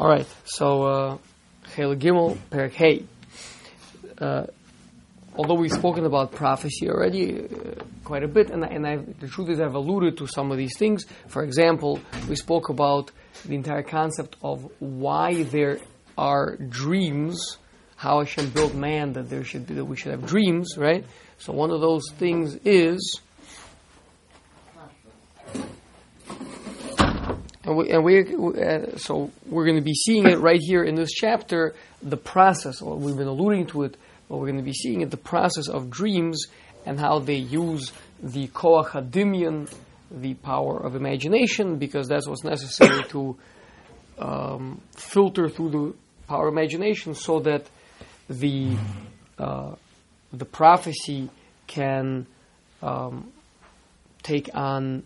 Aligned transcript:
All 0.00 0.08
right, 0.08 0.26
so 0.46 0.82
uh, 0.84 1.18
Chel 1.74 1.94
Gimel 1.94 2.38
Perik 2.50 2.72
Hey. 2.72 3.04
Uh, 4.16 4.46
although 5.36 5.56
we've 5.56 5.70
spoken 5.70 6.06
about 6.06 6.32
prophecy 6.32 6.88
already 6.88 7.44
uh, 7.44 7.84
quite 8.02 8.22
a 8.22 8.28
bit, 8.28 8.48
and, 8.48 8.64
and 8.64 8.86
I've, 8.86 9.20
the 9.20 9.28
truth 9.28 9.50
is 9.50 9.60
I've 9.60 9.74
alluded 9.74 10.16
to 10.16 10.26
some 10.26 10.50
of 10.52 10.56
these 10.56 10.74
things. 10.78 11.04
For 11.28 11.44
example, 11.44 12.00
we 12.30 12.36
spoke 12.36 12.70
about 12.70 13.10
the 13.44 13.54
entire 13.54 13.82
concept 13.82 14.36
of 14.42 14.72
why 14.78 15.42
there 15.42 15.76
are 16.16 16.56
dreams, 16.56 17.58
how 17.96 18.20
Hashem 18.20 18.48
built 18.52 18.72
man 18.72 19.12
that 19.12 19.28
there 19.28 19.44
should 19.44 19.66
be 19.66 19.74
that 19.74 19.84
we 19.84 19.98
should 19.98 20.12
have 20.12 20.24
dreams, 20.24 20.78
right? 20.78 21.04
So 21.36 21.52
one 21.52 21.70
of 21.70 21.82
those 21.82 22.10
things 22.12 22.54
is. 22.64 23.20
And 27.70 27.78
we, 27.78 27.90
and 27.90 28.02
we 28.04 28.18
uh, 28.60 28.96
so 28.96 29.30
we're 29.46 29.64
going 29.64 29.76
to 29.76 29.84
be 29.84 29.94
seeing 29.94 30.26
it 30.26 30.40
right 30.40 30.58
here 30.60 30.82
in 30.82 30.96
this 30.96 31.12
chapter, 31.12 31.72
the 32.02 32.16
process, 32.16 32.82
or 32.82 32.96
we've 32.96 33.16
been 33.16 33.28
alluding 33.28 33.68
to 33.68 33.84
it, 33.84 33.96
but 34.28 34.38
we're 34.38 34.46
going 34.46 34.58
to 34.58 34.64
be 34.64 34.72
seeing 34.72 35.02
it, 35.02 35.12
the 35.12 35.16
process 35.16 35.68
of 35.68 35.88
dreams 35.88 36.46
and 36.84 36.98
how 36.98 37.20
they 37.20 37.36
use 37.36 37.92
the 38.20 38.48
koach 38.48 38.88
hadimion, 38.88 39.72
the 40.10 40.34
power 40.34 40.84
of 40.84 40.96
imagination, 40.96 41.78
because 41.78 42.08
that's 42.08 42.26
what's 42.26 42.42
necessary 42.42 43.04
to 43.04 43.38
um, 44.18 44.80
filter 44.96 45.48
through 45.48 45.70
the 45.70 45.94
power 46.26 46.48
of 46.48 46.52
imagination, 46.52 47.14
so 47.14 47.38
that 47.38 47.66
the 48.28 48.76
uh, 49.38 49.76
the 50.32 50.44
prophecy 50.44 51.30
can 51.68 52.26
um, 52.82 53.30
take 54.24 54.50
on 54.54 55.04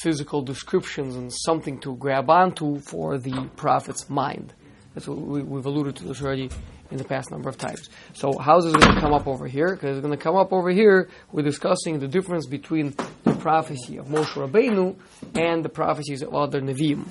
physical 0.00 0.42
descriptions 0.42 1.16
and 1.16 1.32
something 1.32 1.78
to 1.80 1.96
grab 1.96 2.30
onto 2.30 2.78
for 2.80 3.18
the 3.18 3.48
prophet's 3.56 4.08
mind. 4.08 4.52
That's 4.94 5.06
what 5.06 5.18
we, 5.18 5.40
have 5.40 5.66
alluded 5.66 5.96
to 5.96 6.04
this 6.04 6.22
already 6.22 6.50
in 6.90 6.96
the 6.96 7.04
past 7.04 7.30
number 7.30 7.48
of 7.48 7.58
times. 7.58 7.88
So 8.14 8.36
how 8.38 8.58
is 8.58 8.64
this 8.64 8.74
going 8.74 8.94
to 8.94 9.00
come 9.00 9.12
up 9.12 9.26
over 9.26 9.46
here? 9.46 9.74
Because 9.74 9.98
it's 9.98 10.04
going 10.04 10.16
to 10.16 10.22
come 10.22 10.36
up 10.36 10.52
over 10.52 10.70
here. 10.70 11.08
We're 11.32 11.42
discussing 11.42 11.98
the 11.98 12.08
difference 12.08 12.46
between 12.46 12.94
the 13.24 13.34
prophecy 13.34 13.98
of 13.98 14.06
Moshe 14.06 14.32
Rabbeinu 14.32 14.96
and 15.34 15.64
the 15.64 15.68
prophecies 15.68 16.22
of 16.22 16.34
other 16.34 16.60
Nevi'im. 16.60 17.04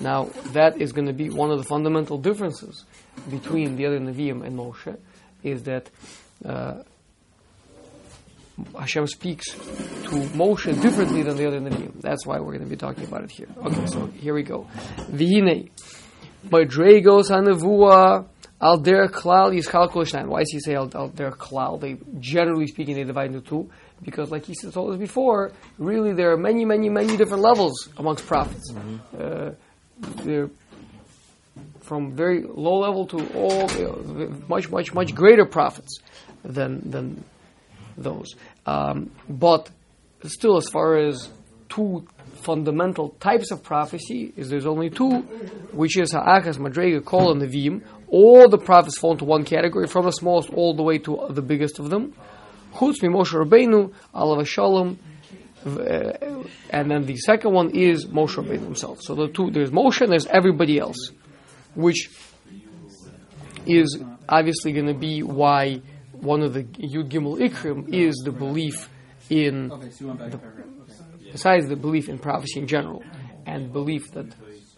Now 0.00 0.24
that 0.52 0.80
is 0.80 0.92
going 0.92 1.08
to 1.08 1.12
be 1.12 1.30
one 1.30 1.50
of 1.50 1.58
the 1.58 1.64
fundamental 1.64 2.18
differences 2.18 2.84
between 3.30 3.76
the 3.76 3.86
other 3.86 3.98
Nevi'im 3.98 4.44
and 4.44 4.58
Moshe, 4.58 4.96
is 5.42 5.64
that. 5.64 5.90
Uh, 6.44 6.82
Hashem 8.78 9.06
speaks 9.06 9.52
to 9.52 10.16
Moshe 10.34 10.80
differently 10.80 11.22
than 11.22 11.36
the 11.36 11.46
other 11.46 11.60
Nevi'im. 11.60 12.00
That's 12.00 12.26
why 12.26 12.38
we're 12.38 12.52
going 12.52 12.64
to 12.64 12.70
be 12.70 12.76
talking 12.76 13.04
about 13.04 13.24
it 13.24 13.30
here. 13.30 13.48
Okay, 13.58 13.86
so 13.86 14.06
here 14.06 14.34
we 14.34 14.42
go. 14.42 14.66
Vihine, 15.10 15.70
Madregos 16.48 17.30
Hanavua 17.30 18.26
Al 18.60 18.78
Der 18.78 19.08
Klal 19.08 19.52
Yishal 19.52 19.90
Kolishnan. 19.90 20.28
Why 20.28 20.40
does 20.40 20.50
he 20.50 20.60
say 20.60 20.74
Al, 20.74 20.90
al 20.94 21.08
Der 21.08 21.30
Klal? 21.32 21.78
They 21.80 21.98
generally 22.18 22.66
speaking 22.66 22.94
they 22.94 23.04
divide 23.04 23.34
into 23.34 23.42
two 23.42 23.70
because, 24.02 24.30
like 24.30 24.46
he 24.46 24.54
said 24.54 24.72
told 24.72 24.92
us 24.92 24.98
before, 24.98 25.52
really 25.78 26.14
there 26.14 26.32
are 26.32 26.38
many, 26.38 26.64
many, 26.64 26.88
many 26.88 27.16
different 27.16 27.42
levels 27.42 27.88
amongst 27.98 28.26
prophets. 28.26 28.72
Mm-hmm. 28.72 28.96
Uh, 29.18 29.50
they're 30.24 30.50
from 31.80 32.12
very 32.16 32.42
low 32.42 32.78
level 32.78 33.06
to 33.06 33.18
all 33.34 33.70
uh, 33.70 34.28
much, 34.48 34.70
much, 34.70 34.94
much 34.94 35.14
greater 35.14 35.44
prophets 35.44 35.98
than 36.42 36.90
than 36.90 37.24
those. 37.96 38.34
Um, 38.66 39.10
but 39.28 39.70
still, 40.24 40.56
as 40.56 40.68
far 40.68 40.96
as 40.96 41.28
two 41.68 42.06
fundamental 42.34 43.10
types 43.20 43.50
of 43.50 43.62
prophecy, 43.62 44.32
is 44.36 44.50
there's 44.50 44.66
only 44.66 44.90
two, 44.90 45.20
which 45.72 45.96
is 45.98 46.12
Ha'achas, 46.12 46.58
Madrega, 46.58 47.04
Kol, 47.04 47.32
and 47.32 47.42
Nevi'im. 47.42 47.82
All 48.08 48.48
the 48.48 48.58
prophets 48.58 48.98
fall 48.98 49.12
into 49.12 49.24
one 49.24 49.44
category, 49.44 49.86
from 49.86 50.04
the 50.04 50.12
smallest 50.12 50.50
all 50.50 50.74
the 50.74 50.82
way 50.82 50.98
to 50.98 51.26
the 51.30 51.42
biggest 51.42 51.78
of 51.78 51.90
them. 51.90 52.14
Chutz 52.74 53.02
Moshe 53.02 53.32
Rabbeinu, 53.32 53.92
Alav 54.14 54.46
Shalom, 54.46 54.98
uh, 55.66 56.44
and 56.70 56.90
then 56.90 57.06
the 57.06 57.16
second 57.16 57.52
one 57.52 57.70
is 57.70 58.06
Moshe 58.06 58.36
Rabbeinu 58.36 58.62
himself. 58.62 58.98
So 59.02 59.14
the 59.14 59.28
two, 59.28 59.50
there's 59.50 59.70
Moshe 59.70 60.02
and 60.02 60.12
there's 60.12 60.26
everybody 60.26 60.78
else, 60.78 61.10
which 61.74 62.10
is 63.66 63.98
obviously 64.28 64.72
going 64.72 64.86
to 64.86 64.94
be 64.94 65.22
why 65.22 65.80
one 66.20 66.42
of 66.42 66.54
the 66.54 66.64
Yud 66.64 67.10
Gimel 67.10 67.38
Ikrim 67.38 67.92
is 67.92 68.16
the 68.24 68.32
belief 68.32 68.88
in, 69.28 69.68
the, 69.68 70.40
besides 71.32 71.68
the 71.68 71.76
belief 71.76 72.08
in 72.08 72.18
prophecy 72.18 72.60
in 72.60 72.66
general, 72.66 73.02
and 73.46 73.72
belief 73.72 74.10
that 74.12 74.26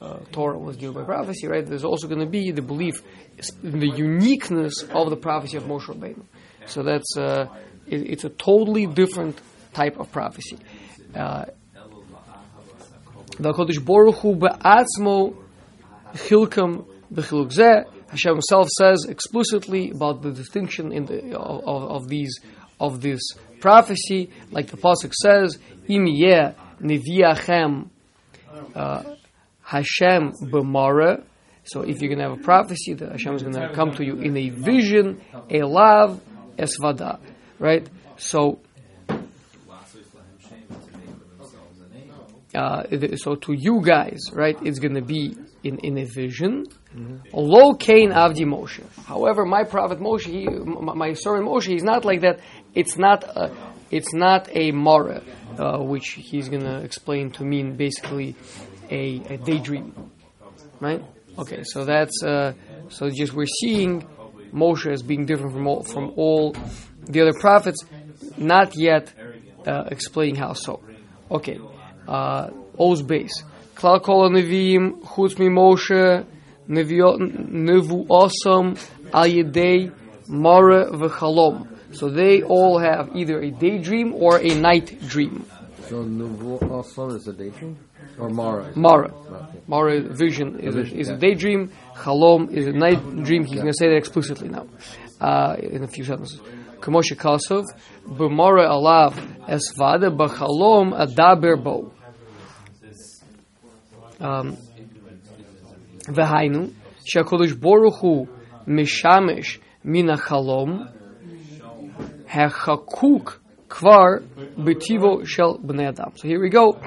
uh, 0.00 0.18
Torah 0.32 0.58
was 0.58 0.76
given 0.76 0.94
by 0.94 1.02
prophecy, 1.02 1.46
right? 1.46 1.64
There's 1.66 1.84
also 1.84 2.06
going 2.06 2.20
to 2.20 2.26
be 2.26 2.50
the 2.50 2.62
belief 2.62 3.02
in 3.62 3.80
the 3.80 3.88
uniqueness 3.88 4.82
of 4.90 5.10
the 5.10 5.16
prophecy 5.16 5.56
of 5.56 5.64
Moshe 5.64 5.86
Rabbeinu. 5.86 6.24
So 6.66 6.82
that's 6.82 7.16
uh, 7.16 7.48
it, 7.86 8.10
it's 8.10 8.24
a 8.24 8.28
totally 8.28 8.86
different 8.86 9.40
type 9.72 9.98
of 9.98 10.12
prophecy. 10.12 10.58
Uh, 11.14 11.46
the 13.38 13.52
Kodesh 13.52 13.84
Baruch 13.84 14.16
Hu 14.16 14.34
be'atzmo 14.36 15.34
chilkam 16.14 16.86
Hashem 18.10 18.34
Himself 18.34 18.68
says 18.68 19.06
explicitly 19.08 19.90
about 19.90 20.22
the 20.22 20.32
distinction 20.32 20.92
in 20.92 21.04
the, 21.04 21.38
of, 21.38 22.02
of, 22.02 22.08
these 22.08 22.40
of 22.80 23.00
this 23.00 23.20
prophecy, 23.60 24.30
like 24.50 24.68
the 24.68 24.76
pasuk 24.76 25.12
says, 25.12 25.58
"Im 25.88 26.06
yeh 26.06 26.52
neviachem 26.80 27.88
uh, 28.74 29.02
Hashem 29.62 30.32
b'mara." 30.50 31.24
So, 31.64 31.82
if 31.82 32.00
you're 32.00 32.08
going 32.08 32.18
to 32.18 32.30
have 32.30 32.40
a 32.40 32.42
prophecy 32.42 32.94
that 32.94 33.12
Hashem 33.12 33.34
is 33.34 33.42
going 33.42 33.54
to 33.54 33.74
come 33.74 33.92
to 33.96 34.04
you 34.04 34.16
in 34.16 34.36
a 34.38 34.48
vision, 34.48 35.20
a 35.50 35.62
lav 35.64 36.18
esvada, 36.56 37.20
right? 37.58 37.86
So, 38.16 38.58
uh, 42.54 42.84
so 43.16 43.34
to 43.34 43.52
you 43.52 43.82
guys, 43.84 44.18
right, 44.32 44.56
it's 44.62 44.78
going 44.78 44.94
to 44.94 45.02
be 45.02 45.36
in, 45.62 45.78
in 45.80 45.98
a 45.98 46.04
vision, 46.04 46.64
Lo 47.32 47.74
Kain 47.74 48.10
Avdi 48.10 48.44
Moshe. 48.44 48.82
However, 49.04 49.44
my 49.44 49.64
prophet 49.64 50.00
Moshe, 50.00 50.24
he, 50.24 50.46
my 50.48 51.12
servant 51.12 51.46
Moshe, 51.46 51.66
he's 51.66 51.82
not 51.82 52.04
like 52.04 52.22
that. 52.22 52.40
It's 52.74 52.96
not 52.96 53.24
a, 53.24 53.54
it's 53.90 54.14
not 54.14 54.48
a 54.54 54.72
mara, 54.72 55.22
uh, 55.58 55.78
which 55.78 56.10
he's 56.10 56.48
going 56.48 56.62
to 56.62 56.78
explain 56.78 57.30
to 57.32 57.44
mean 57.44 57.76
basically 57.76 58.36
a, 58.90 59.20
a 59.28 59.36
daydream, 59.36 60.10
right? 60.80 61.04
Okay, 61.38 61.62
so 61.62 61.84
that's 61.84 62.22
uh, 62.24 62.52
so 62.88 63.10
just 63.10 63.32
we're 63.32 63.46
seeing 63.60 64.02
Moshe 64.52 64.90
as 64.90 65.02
being 65.02 65.26
different 65.26 65.52
from 65.52 65.66
all, 65.66 65.82
from 65.82 66.12
all 66.16 66.56
the 67.02 67.20
other 67.20 67.38
prophets, 67.38 67.84
not 68.36 68.76
yet 68.76 69.12
uh, 69.66 69.84
explaining 69.90 70.36
how 70.36 70.54
so. 70.54 70.82
Okay, 71.30 71.58
uh, 72.06 72.48
O's 72.78 73.02
base. 73.02 73.44
Klal 73.74 74.02
kol 74.02 74.30
nevim 74.30 75.02
chutz 75.02 75.34
Moshe 75.36 76.26
Nevu'osam 76.68 78.66
Ayedei 79.10 79.92
Mara 80.28 80.90
V'chalom. 80.90 81.66
So 81.94 82.10
they 82.10 82.42
all 82.42 82.78
have 82.78 83.16
either 83.16 83.40
a 83.40 83.50
daydream 83.50 84.12
or 84.14 84.38
a 84.38 84.54
night 84.54 85.00
dream. 85.08 85.46
So 85.88 86.04
Nevu'osam 86.04 87.16
is 87.16 87.26
a 87.28 87.32
daydream? 87.32 87.78
Or 88.18 88.28
Mara? 88.28 88.72
Mara. 88.76 89.12
Mara 89.66 90.00
vision 90.00 90.58
is, 90.60 90.74
a, 90.74 90.80
is 90.80 91.08
a 91.08 91.16
daydream. 91.16 91.70
Chalom 91.94 92.50
is 92.52 92.66
a 92.66 92.72
night 92.72 93.00
dream. 93.24 93.44
He's 93.44 93.56
going 93.60 93.72
to 93.72 93.78
say 93.78 93.88
that 93.88 93.96
explicitly 93.96 94.48
now 94.48 94.66
uh, 95.20 95.56
in 95.60 95.84
a 95.84 95.88
few 95.88 96.04
sentences. 96.04 96.40
Kamoshe 96.80 97.16
Kasov, 97.16 97.64
B'mara 98.06 98.68
alav 98.68 99.14
esvada 99.46 100.10
b'chalom 100.14 100.92
adaber 100.94 101.62
bo. 101.62 101.92
Um, 104.20 104.56
והיינו, 106.15 106.65
שהקדוש 107.05 107.51
ברוך 107.51 108.01
הוא 108.01 108.27
משמש 108.67 109.59
מן 109.85 110.09
החלום, 110.09 110.83
החקוק 112.33 113.39
כבר 113.69 114.07
בטיבו 114.57 115.25
של 115.25 115.43
בני 115.63 115.89
אדם. 115.89 116.07
So 116.15 116.27
here 116.27 116.39
we 116.39 116.49
go. 116.49 116.79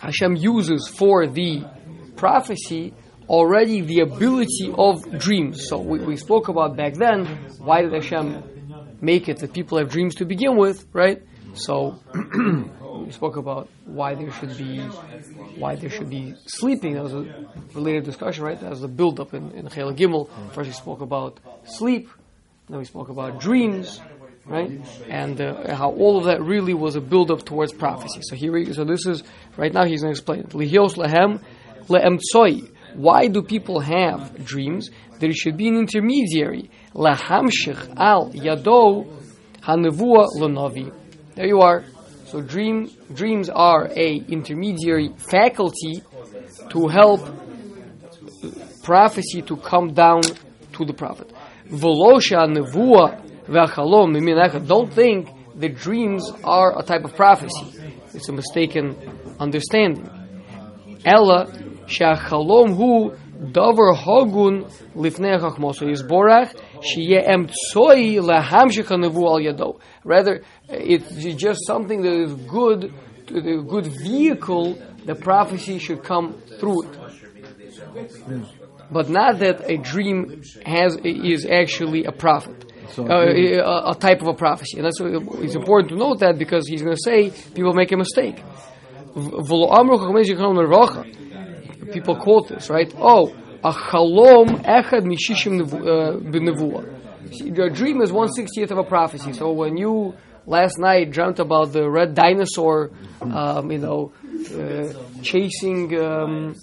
Hashem 0.00 0.36
uses 0.36 0.88
for 0.88 1.26
the 1.26 1.62
prophecy 2.16 2.92
already 3.28 3.80
the 3.80 4.00
ability 4.00 4.72
of 4.76 4.94
dreams. 5.18 5.68
So 5.68 5.78
we, 5.78 6.00
we 6.00 6.16
spoke 6.16 6.48
about 6.48 6.76
back 6.76 6.94
then, 6.94 7.26
why 7.58 7.82
did 7.82 7.92
Hashem 7.92 8.42
make 9.00 9.28
it 9.28 9.38
that 9.38 9.52
people 9.52 9.78
have 9.78 9.88
dreams 9.88 10.14
to 10.16 10.24
begin 10.24 10.56
with, 10.56 10.86
right? 10.92 11.22
So 11.54 11.98
we 13.07 13.13
spoke 13.13 13.37
about 13.37 13.69
why 13.85 14.15
there 14.15 14.31
should 14.31 14.57
be 14.57 14.79
why 15.57 15.75
there 15.75 15.89
should 15.89 16.09
be 16.09 16.35
sleeping. 16.45 16.93
That 16.93 17.03
was 17.03 17.13
a 17.13 17.25
related 17.73 18.03
discussion, 18.03 18.43
right? 18.43 18.59
That 18.59 18.69
was 18.69 18.83
a 18.83 18.87
build 18.87 19.19
up 19.19 19.33
in, 19.33 19.51
in 19.51 19.67
Chayla 19.67 19.95
Gimel. 19.95 20.29
First 20.53 20.67
we 20.67 20.73
spoke 20.73 21.01
about 21.01 21.39
sleep, 21.65 22.09
then 22.69 22.77
we 22.77 22.85
spoke 22.85 23.09
about 23.09 23.39
dreams, 23.39 24.01
right? 24.45 24.71
And 25.09 25.41
uh, 25.41 25.75
how 25.75 25.91
all 25.91 26.17
of 26.17 26.25
that 26.25 26.41
really 26.41 26.73
was 26.73 26.95
a 26.95 27.01
build 27.01 27.31
up 27.31 27.45
towards 27.45 27.73
prophecy. 27.73 28.19
So 28.23 28.35
here, 28.35 28.51
we, 28.51 28.73
so 28.73 28.83
this 28.83 29.05
is 29.05 29.23
right 29.55 29.73
now 29.73 29.85
he's 29.85 30.01
going 30.01 30.13
to 30.13 30.19
explain 30.19 30.41
it. 30.41 30.49
Lihios 30.49 30.97
lehem 30.97 31.39
leemtsoi 31.87 32.69
why 32.97 33.27
do 33.27 33.43
people 33.43 33.79
have 33.79 34.43
dreams? 34.43 34.89
There 35.19 35.31
should 35.31 35.55
be 35.55 35.67
an 35.67 35.77
intermediary. 35.77 36.71
Lahamshich 36.95 37.95
al 37.95 38.31
yado 38.31 39.05
hanevua 39.61 40.27
lenovi. 40.39 40.91
There 41.35 41.45
you 41.45 41.61
are. 41.61 41.83
So 42.27 42.41
dream 42.41 42.91
dreams 43.13 43.49
are 43.49 43.87
a 43.95 44.15
intermediary 44.15 45.13
faculty 45.17 46.03
to 46.71 46.87
help 46.87 47.21
prophecy 48.83 49.41
to 49.43 49.55
come 49.55 49.93
down 49.93 50.23
to 50.73 50.85
the 50.85 50.93
prophet. 50.93 51.31
V'achalom 51.69 52.67
Don't 54.67 54.93
think 54.93 55.29
the 55.55 55.69
dreams 55.69 56.29
are 56.43 56.77
a 56.77 56.83
type 56.83 57.05
of 57.05 57.15
prophecy. 57.15 57.65
It's 58.13 58.27
a 58.27 58.33
mistaken 58.33 58.95
understanding. 59.39 60.09
Ella 61.05 61.45
shachalom 61.85 62.75
hu 62.75 63.15
davar 63.37 63.95
hagun 63.95 64.65
lifnei 64.95 65.39
chachmoso 65.39 65.85
yisborach 65.85 66.53
shiye 66.81 67.23
emtsoi 67.27 68.19
lahamshich 68.19 68.89
nevu 68.89 69.27
al 69.27 69.39
yado. 69.39 69.79
Rather, 70.03 70.41
it's 70.69 71.35
just 71.35 71.65
something 71.65 72.01
that 72.01 72.13
is 72.13 72.33
good, 72.47 72.93
a 73.29 73.61
good 73.61 73.87
vehicle. 73.87 74.77
The 75.05 75.15
prophecy 75.15 75.79
should 75.79 76.03
come 76.03 76.33
through 76.59 76.83
it 76.83 76.99
but 78.91 79.09
not 79.09 79.39
that 79.39 79.69
a 79.69 79.77
dream 79.77 80.41
has 80.65 80.97
is 81.03 81.45
actually 81.45 82.05
a 82.05 82.11
prophet. 82.11 82.63
So, 82.91 83.05
uh, 83.05 83.25
a, 83.25 83.91
a, 83.91 83.95
type 83.95 84.21
of 84.21 84.27
a 84.27 84.33
prophecy, 84.33 84.77
and 84.77 84.85
that's 84.85 84.99
it's 85.01 85.55
important 85.55 85.89
to 85.89 85.97
note 85.97 86.19
that 86.19 86.37
because 86.39 86.67
he's 86.67 86.81
going 86.81 86.95
to 86.95 87.01
say 87.03 87.31
people 87.53 87.73
make 87.73 87.91
a 87.91 87.97
mistake. 87.97 88.41
People 91.91 92.15
quote 92.15 92.47
this, 92.49 92.69
right? 92.69 92.93
Oh, 92.97 93.33
a 93.63 93.71
chalom 93.71 94.63
echad 94.63 95.03
mishishim 95.03 95.67
b'nevuah. 95.67 97.55
The 97.55 97.69
dream 97.69 98.01
is 98.01 98.11
one 98.11 98.31
sixtieth 98.31 98.71
of 98.71 98.77
a 98.77 98.83
prophecy. 98.83 99.33
So 99.33 99.51
when 99.51 99.77
you 99.77 100.15
last 100.45 100.77
night 100.79 101.11
dreamt 101.11 101.39
about 101.39 101.73
the 101.73 101.89
red 101.89 102.13
dinosaur, 102.13 102.91
um, 103.21 103.71
you 103.71 103.79
know, 103.79 104.13
uh, 104.55 104.93
chasing. 105.21 105.97
Um, 105.99 106.55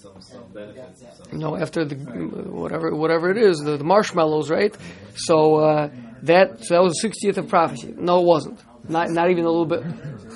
you 1.31 1.37
know, 1.37 1.55
after 1.55 1.85
the 1.85 1.95
whatever 1.95 2.95
whatever 2.95 3.29
it 3.29 3.37
is, 3.37 3.57
the, 3.59 3.77
the 3.77 3.83
marshmallows, 3.83 4.49
right? 4.49 4.75
So 5.15 5.55
uh, 5.55 5.89
that 6.23 6.63
so 6.63 6.75
that 6.75 6.81
was 6.81 6.93
the 7.01 7.09
60th 7.09 7.37
of 7.37 7.49
prophecy. 7.49 7.93
No, 7.97 8.21
it 8.21 8.25
wasn't. 8.25 8.59
Not 8.87 9.09
not 9.11 9.29
even 9.31 9.45
a 9.45 9.49
little 9.49 9.65
bit, 9.65 9.83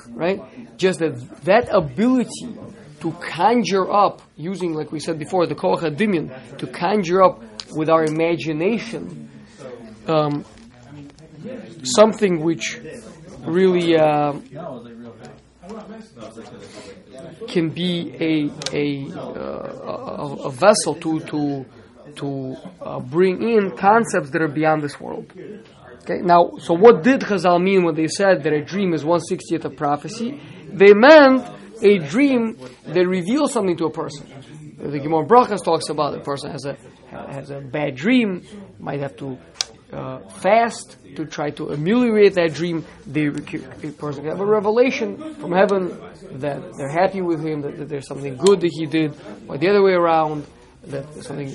right? 0.09 0.77
Just 0.77 0.99
that 0.99 1.43
that 1.45 1.69
ability 1.71 2.57
to 3.01 3.11
conjure 3.13 3.91
up 3.91 4.21
using, 4.35 4.73
like 4.73 4.91
we 4.91 4.99
said 4.99 5.17
before, 5.19 5.45
the 5.47 5.55
koach 5.55 5.81
adimion, 5.81 6.57
to 6.57 6.67
conjure 6.67 7.23
up 7.23 7.43
with 7.71 7.89
our 7.89 8.03
imagination 8.03 9.29
um, 10.07 10.45
something 11.83 12.41
which 12.43 12.79
really. 13.45 13.97
Uh, 13.97 14.33
can 17.47 17.69
be 17.69 18.11
a 18.19 18.49
a, 18.73 19.11
uh, 19.13 19.21
a, 19.21 20.35
a, 20.45 20.51
vessel 20.51 20.95
to 20.95 21.19
to 21.21 21.65
to 22.15 22.55
uh, 22.81 22.99
bring 22.99 23.41
in 23.41 23.71
concepts 23.77 24.31
that 24.31 24.41
are 24.41 24.47
beyond 24.47 24.81
this 24.81 24.99
world. 24.99 25.31
Okay, 26.03 26.21
now, 26.21 26.51
so 26.59 26.73
what 26.73 27.03
did 27.03 27.21
Chazal 27.21 27.61
mean 27.61 27.83
when 27.83 27.95
they 27.95 28.07
said 28.07 28.43
that 28.43 28.53
a 28.53 28.63
dream 28.63 28.93
is 28.93 29.05
one 29.05 29.19
sixtieth 29.19 29.65
of 29.65 29.75
prophecy? 29.75 30.41
They 30.71 30.93
meant 30.93 31.45
a 31.81 31.97
dream 31.99 32.57
that 32.85 33.07
reveals 33.07 33.53
something 33.53 33.77
to 33.77 33.85
a 33.85 33.91
person. 33.91 34.27
The 34.77 34.99
Gemara 34.99 35.25
Brachas 35.25 35.63
talks 35.63 35.89
about 35.89 36.15
a 36.15 36.21
person 36.21 36.51
has 36.51 36.65
a 36.65 36.77
has 37.11 37.49
a 37.49 37.59
bad 37.59 37.95
dream, 37.95 38.43
might 38.79 38.99
have 38.99 39.15
to 39.17 39.37
uh, 39.91 40.19
fast 40.41 40.97
to 41.15 41.25
try 41.25 41.49
to 41.51 41.71
ameliorate 41.71 42.35
that 42.35 42.53
dream. 42.53 42.85
The 43.07 43.31
person 43.97 44.21
can 44.21 44.31
have 44.31 44.39
a 44.39 44.45
revelation 44.45 45.35
from 45.35 45.51
heaven 45.51 45.97
that 46.39 46.77
they're 46.77 46.89
happy 46.89 47.21
with 47.21 47.43
him, 47.43 47.61
that, 47.61 47.77
that 47.77 47.89
there's 47.89 48.07
something 48.07 48.37
good 48.37 48.61
that 48.61 48.71
he 48.71 48.85
did, 48.85 49.13
or 49.47 49.57
the 49.57 49.67
other 49.67 49.81
way 49.81 49.93
around, 49.93 50.45
that 50.85 51.11
something, 51.23 51.49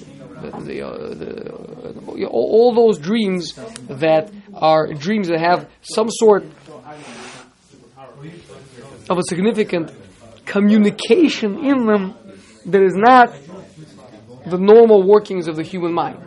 the, 0.65 0.83
uh, 0.83 1.15
the, 1.15 1.55
uh, 1.55 2.27
all, 2.27 2.73
all 2.73 2.75
those 2.75 2.99
dreams 2.99 3.55
that 3.89 4.31
are 4.53 4.93
dreams 4.93 5.29
that 5.29 5.41
have 5.41 5.69
some 5.83 6.11
sort 6.11 6.45
of 9.09 9.19
a 9.19 9.23
significant 9.29 9.91
communication 10.55 11.59
in 11.71 11.85
them 11.85 12.15
that 12.67 12.81
is 12.81 12.95
not 12.95 13.35
the 14.47 14.57
normal 14.57 15.03
workings 15.03 15.49
of 15.49 15.57
the 15.57 15.65
human 15.65 15.93
mind. 15.93 16.19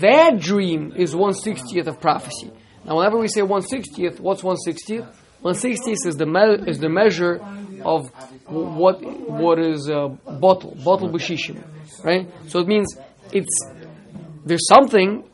That 0.00 0.38
dream 0.38 0.92
is 0.94 1.14
160th 1.14 1.86
of 1.86 1.98
prophecy. 1.98 2.52
Now, 2.84 2.98
whenever 2.98 3.18
we 3.18 3.28
say 3.28 3.40
160th, 3.40 4.20
what's 4.20 4.42
160th? 4.42 5.08
160th 5.42 6.06
is 6.06 6.16
the, 6.16 6.26
me- 6.26 6.70
is 6.70 6.78
the 6.80 6.90
measure 6.90 7.40
of 7.82 8.10
what 8.46 9.02
what 9.44 9.58
is 9.58 9.88
uh, 9.88 10.08
batel, 10.42 10.76
batel 10.82 11.10
b'shishim, 11.14 11.56
right? 12.04 12.28
So 12.48 12.60
it 12.60 12.66
means 12.66 12.96
it's 13.32 13.56
there's 14.44 14.66
something, 14.68 15.24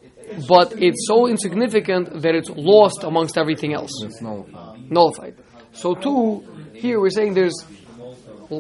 but 0.49 0.75
it's 0.77 1.07
so 1.07 1.27
insignificant 1.27 2.23
that 2.23 2.35
it's 2.35 2.51
lost 2.51 3.05
amongst 3.05 3.37
everything 3.37 3.75
else. 3.75 3.91
It's 4.05 4.21
nullified. 4.21 4.91
Nullified. 4.91 5.35
So 5.73 5.95
too, 5.95 6.45
here 6.75 7.01
we're 7.01 7.11
saying 7.11 7.35
there's 7.35 7.59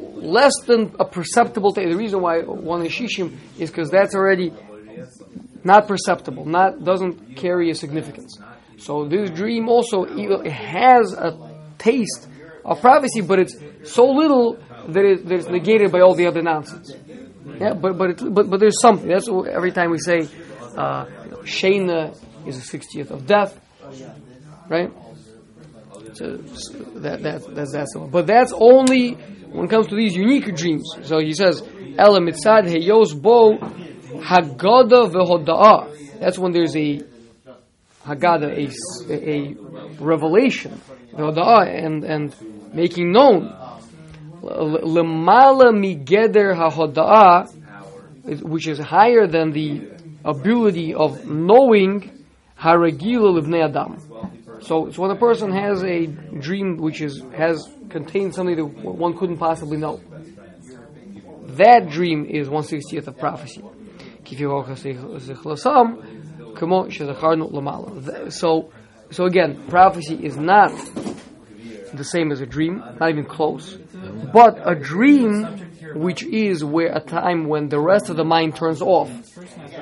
less 0.01 0.53
than 0.67 0.95
a 0.99 1.05
perceptible. 1.05 1.73
The 1.73 1.95
reason 1.95 2.21
why 2.21 2.41
one 2.41 2.85
is 2.87 2.93
shishim 2.93 3.37
is 3.59 3.71
because 3.71 3.91
that's 3.91 4.15
already 4.15 4.53
not 5.65 5.87
perceptible, 5.87 6.45
not 6.45 6.85
doesn't 6.85 7.37
carry 7.37 7.71
a 7.71 7.75
significance. 7.75 8.39
So 8.79 9.07
this 9.07 9.31
dream 9.31 9.69
also 9.69 10.05
it 10.05 10.51
has 10.51 11.13
a 11.13 11.39
taste 11.79 12.29
of 12.65 12.81
prophecy, 12.81 13.21
but 13.21 13.39
it's 13.39 13.57
so 13.85 14.07
little 14.07 14.59
that, 14.89 15.05
it, 15.05 15.27
that 15.27 15.35
it's 15.35 15.49
negated 15.49 15.93
by 15.93 16.01
all 16.01 16.15
the 16.15 16.27
other 16.27 16.43
nonsense. 16.43 16.93
Yeah, 17.61 17.75
but 17.75 17.99
but 17.99 18.11
it, 18.11 18.35
but 18.35 18.49
but 18.51 18.61
there's 18.61 18.81
something. 18.81 19.09
That's 19.09 19.29
what, 19.29 19.49
every 19.49 19.73
time 19.73 19.91
we 19.91 19.99
say 19.99 20.29
uh, 20.77 21.07
Shana 21.45 22.17
is 22.47 22.57
the 22.59 22.65
sixtieth 22.65 23.11
of 23.11 23.27
death, 23.27 23.59
right? 24.69 24.91
So, 26.15 26.37
that 26.37 27.23
that 27.23 27.55
that's 27.55 27.73
that's. 27.73 27.97
But 27.97 28.27
that's 28.27 28.53
only 28.53 29.17
when 29.53 29.67
it 29.67 29.71
comes 29.71 29.87
to 29.89 29.97
these 29.97 30.17
unique 30.17 30.55
dreams. 30.55 30.89
So 31.03 31.19
he 31.19 31.33
says, 31.35 31.63
"Ela 31.99 32.21
mitzad 32.21 32.65
heyos 32.67 33.15
bo 33.21 33.59
Haggadah 33.59 35.11
v'hoda'ah. 35.13 36.21
That's 36.21 36.39
when 36.39 36.53
there's 36.53 36.77
a 36.77 37.01
Haggadah, 38.05 38.51
a, 39.11 39.31
a 39.31 39.55
revelation, 40.03 40.81
v'hoda'ah, 41.13 41.85
and, 41.85 42.05
and 42.05 42.35
making 42.75 43.13
known. 43.13 43.53
Lemala 44.43 45.71
migeder 45.73 46.55
ha'hoda'ah, 46.57 48.43
which 48.43 48.67
is 48.67 48.79
higher 48.79 49.27
than 49.27 49.53
the 49.53 49.89
ability 50.25 50.95
of 50.95 51.27
knowing 51.27 52.25
haragila 52.59 53.41
livnei 53.41 53.65
adam. 53.65 53.97
So, 54.63 54.91
so 54.91 55.03
when 55.03 55.11
a 55.11 55.17
person 55.17 55.53
has 55.53 55.83
a 55.83 56.07
dream 56.07 56.77
which 56.77 57.01
is 57.01 57.21
has 57.37 57.69
contains 57.91 58.37
something 58.37 58.57
that 58.57 58.65
one 58.65 59.17
couldn't 59.19 59.39
possibly 59.39 59.77
know, 59.77 60.01
that 61.57 61.91
dream 61.91 62.25
is 62.27 62.49
one 62.49 62.63
sixtieth 62.63 63.09
of 63.09 63.19
prophecy. 63.19 63.63
So, 68.31 68.71
so 69.11 69.25
again, 69.27 69.65
prophecy 69.69 70.15
is 70.25 70.37
not 70.37 70.73
the 71.93 72.05
same 72.05 72.33
as 72.33 72.41
a 72.41 72.47
dream, 72.47 72.83
not 73.01 73.11
even 73.11 73.25
close. 73.27 73.77
But 74.33 74.59
a 74.65 74.75
dream, 74.75 75.45
which 75.95 76.23
is 76.23 76.65
where 76.65 76.93
a 76.97 77.01
time 77.01 77.49
when 77.49 77.69
the 77.69 77.81
rest 77.81 78.09
of 78.09 78.17
the 78.17 78.25
mind 78.25 78.57
turns 78.57 78.81
off, 78.81 79.11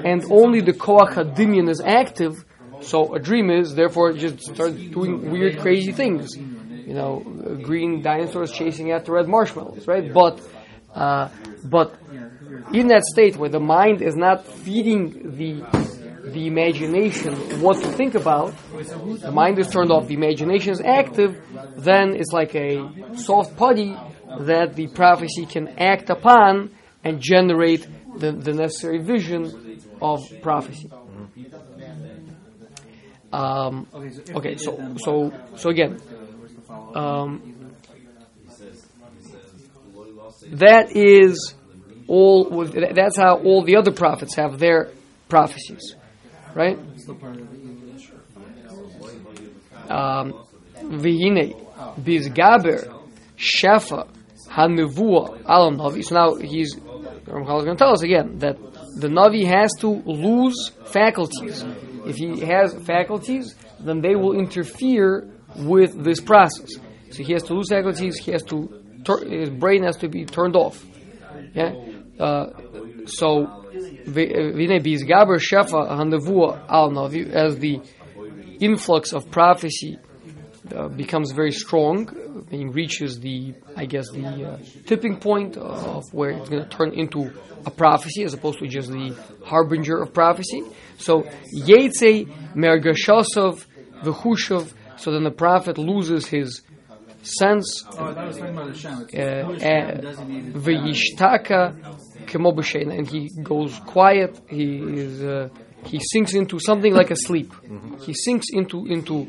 and 0.04 0.24
only 0.30 0.60
the 0.62 0.72
koach 0.72 1.68
is 1.68 1.80
active. 1.80 2.44
So 2.82 3.14
a 3.14 3.18
dream 3.18 3.50
is 3.50 3.74
therefore 3.74 4.12
just 4.12 4.40
starts 4.40 4.76
doing 4.76 5.30
weird, 5.30 5.58
crazy 5.58 5.92
things. 5.92 6.36
You 6.36 6.94
know, 6.94 7.20
green 7.62 8.02
dinosaurs 8.02 8.50
chasing 8.50 8.90
after 8.90 9.12
red 9.12 9.28
marshmallows, 9.28 9.86
right? 9.86 10.12
But, 10.12 10.40
uh, 10.94 11.28
but 11.64 11.94
in 12.72 12.88
that 12.88 13.04
state 13.04 13.36
where 13.36 13.50
the 13.50 13.60
mind 13.60 14.02
is 14.02 14.16
not 14.16 14.44
feeding 14.46 15.36
the 15.36 15.64
the 16.24 16.46
imagination 16.46 17.34
what 17.60 17.82
to 17.82 17.88
think 17.92 18.14
about, 18.14 18.54
the 18.72 19.32
mind 19.32 19.58
is 19.58 19.68
turned 19.68 19.90
off, 19.90 20.06
the 20.06 20.14
imagination 20.14 20.72
is 20.72 20.80
active, 20.80 21.42
then 21.76 22.14
it's 22.14 22.32
like 22.32 22.54
a 22.54 23.16
soft 23.16 23.56
putty 23.56 23.96
that 24.40 24.74
the 24.74 24.86
prophecy 24.88 25.46
can 25.46 25.68
act 25.78 26.10
upon 26.10 26.70
and 27.02 27.20
generate 27.20 27.86
the, 28.18 28.32
the 28.32 28.52
necessary 28.52 28.98
vision 28.98 29.80
of 30.00 30.20
prophecy. 30.42 30.90
Um, 33.32 33.86
okay, 33.94 34.56
so 34.56 34.96
so 34.98 35.32
so 35.56 35.70
again, 35.70 36.00
um, 36.94 37.76
that 40.52 40.96
is 40.96 41.54
all 42.08 42.44
that's 42.64 43.16
how 43.16 43.38
all 43.38 43.62
the 43.62 43.76
other 43.76 43.92
prophets 43.92 44.34
have 44.34 44.58
their 44.58 44.90
prophecies, 45.28 45.94
right? 46.54 46.78
Um, 49.88 50.34
V'hine 50.82 51.54
bizgaber 52.00 52.92
shefa 53.36 54.08
hanevua 54.48 55.40
alam 55.44 55.76
navi. 55.76 56.04
So 56.04 56.14
now 56.14 56.34
he's 56.34 56.74
Ramchal 56.74 57.58
is 57.58 57.64
going 57.64 57.76
to 57.76 57.84
tell 57.84 57.92
us 57.92 58.02
again 58.02 58.38
that 58.38 58.56
the 58.96 59.06
navi 59.08 59.46
has 59.46 59.70
to 59.80 59.88
lose 59.88 60.72
faculties. 60.86 61.64
If 62.06 62.16
he 62.16 62.40
has 62.40 62.74
faculties, 62.84 63.54
then 63.78 64.00
they 64.00 64.16
will 64.16 64.38
interfere 64.38 65.28
with 65.56 66.04
this 66.04 66.20
process. 66.20 66.70
So 67.10 67.22
he 67.22 67.32
has 67.32 67.42
to 67.44 67.54
lose 67.54 67.68
faculties. 67.68 68.18
He 68.18 68.32
has 68.32 68.42
to 68.44 68.68
tur- 69.04 69.24
his 69.28 69.50
brain 69.50 69.82
has 69.82 69.96
to 69.98 70.08
be 70.08 70.24
turned 70.24 70.56
off. 70.56 70.84
Yeah. 71.54 71.74
Uh, 72.18 72.50
so 73.06 73.46
v'hine 74.06 74.80
bizgaber 74.82 75.38
shefa 75.38 75.88
hanevua 75.88 76.64
al 76.68 76.98
as 77.34 77.58
the 77.58 77.80
influx 78.60 79.12
of 79.12 79.30
prophecy 79.30 79.98
uh, 80.74 80.88
becomes 80.88 81.32
very 81.32 81.52
strong, 81.52 82.08
uh, 82.08 82.54
and 82.56 82.74
reaches 82.74 83.18
the, 83.20 83.54
I 83.76 83.86
guess, 83.86 84.06
the 84.12 84.26
uh, 84.26 84.58
tipping 84.86 85.16
point 85.18 85.56
of 85.56 86.04
where 86.12 86.30
it's 86.30 86.48
going 86.48 86.62
to 86.62 86.68
turn 86.68 86.92
into 86.92 87.32
a 87.66 87.70
prophecy 87.70 88.24
as 88.24 88.34
opposed 88.34 88.58
to 88.60 88.66
just 88.66 88.88
the 88.90 89.14
harbinger 89.44 90.00
of 90.02 90.12
prophecy. 90.12 90.62
So, 90.98 91.22
Yetze 91.56 92.26
Mergashosov 92.54 93.66
V'chushav, 94.02 94.72
so 94.96 95.12
then 95.12 95.24
the 95.24 95.30
prophet 95.30 95.76
loses 95.78 96.26
his 96.26 96.62
sense, 97.22 97.84
Oh, 97.86 97.90
I 97.90 97.92
thought 98.14 98.18
I 98.18 98.24
was 98.26 98.36
talking 98.38 98.52
about 98.56 98.72
the 98.72 98.78
Shem. 98.78 98.92
Uh, 98.94 99.04
Jewish 99.06 99.62
uh, 99.62 99.66
Shem 99.66 100.00
designated 100.00 100.52
for- 100.54 100.58
V'yishtaka 100.60 101.96
Kemo 102.26 102.54
b'sheina, 102.54 102.96
and 102.98 103.08
he 103.08 103.28
goes 103.42 103.78
quiet, 103.80 104.38
he 104.48 104.76
is, 104.78 105.22
uh, 105.22 105.48
he 105.84 105.98
sinks 106.12 106.34
into 106.34 106.58
something 106.60 106.94
like 106.94 107.10
a 107.10 107.16
sleep. 107.16 107.52
He 108.02 108.14
sinks 108.14 108.46
into, 108.52 108.86
into, 108.86 109.28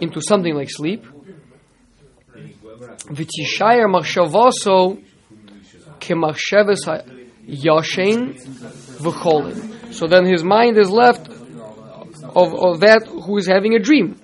into 0.00 0.20
something 0.20 0.54
like 0.54 0.70
sleep. 0.70 1.04
V'tishayar 3.06 3.88
machshavoso 3.88 5.02
kemachsheves 6.00 6.86
yashen 7.46 8.40
v'cholim. 8.98 9.92
So 9.92 10.06
then 10.06 10.24
his 10.24 10.42
mind 10.42 10.78
is 10.78 10.90
left 10.90 11.28
of, 11.28 12.54
of 12.54 12.80
that 12.80 13.06
who 13.06 13.36
is 13.36 13.46
having 13.46 13.74
a 13.74 13.78
dream, 13.78 14.14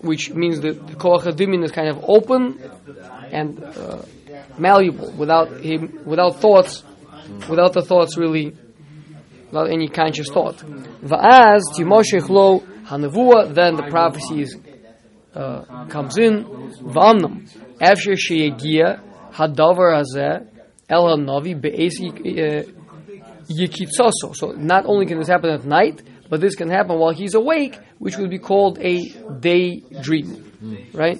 which 0.00 0.32
means 0.32 0.60
that 0.60 0.86
the 0.86 0.94
koach 0.94 1.64
is 1.64 1.72
kind 1.72 1.88
of 1.88 2.04
open 2.08 2.60
and 3.30 3.62
uh, 3.62 4.02
malleable, 4.58 5.12
without 5.12 5.60
him, 5.60 6.00
without 6.04 6.40
thoughts, 6.40 6.82
without 7.48 7.72
the 7.72 7.82
thoughts 7.82 8.16
really, 8.16 8.56
without 9.46 9.70
any 9.70 9.88
conscious 9.88 10.28
thought. 10.28 10.56
Va'az 10.56 11.62
timoshech 11.76 12.28
lo 12.28 12.62
hanavua, 12.86 13.54
then 13.54 13.76
the 13.76 13.84
prophecies 13.90 14.56
uh, 15.34 15.86
comes 15.88 16.16
in. 16.18 16.44
V'amnam 16.82 17.48
after 17.80 18.12
sheyegia 18.12 19.00
hadavar 19.32 20.02
hazeh 20.02 20.46
el 20.88 21.04
hanavi 21.04 21.60
be'esi 21.60 22.08
uh, 22.08 22.62
yikitzoso. 23.48 24.34
So 24.34 24.52
not 24.52 24.86
only 24.86 25.06
can 25.06 25.18
this 25.18 25.28
happen 25.28 25.50
at 25.50 25.64
night, 25.64 26.02
but 26.30 26.40
this 26.40 26.54
can 26.54 26.70
happen 26.70 26.98
while 26.98 27.12
he's 27.12 27.34
awake, 27.34 27.78
which 27.98 28.16
would 28.16 28.30
be 28.30 28.38
called 28.38 28.78
a 28.80 29.08
day 29.40 29.82
dream, 30.02 30.90
right? 30.94 31.18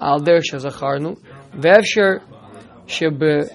Al 0.00 0.20
der 0.20 0.40
shazacharnu 0.40 1.18
ve'efsher 1.52 2.22
shebe 2.86 3.48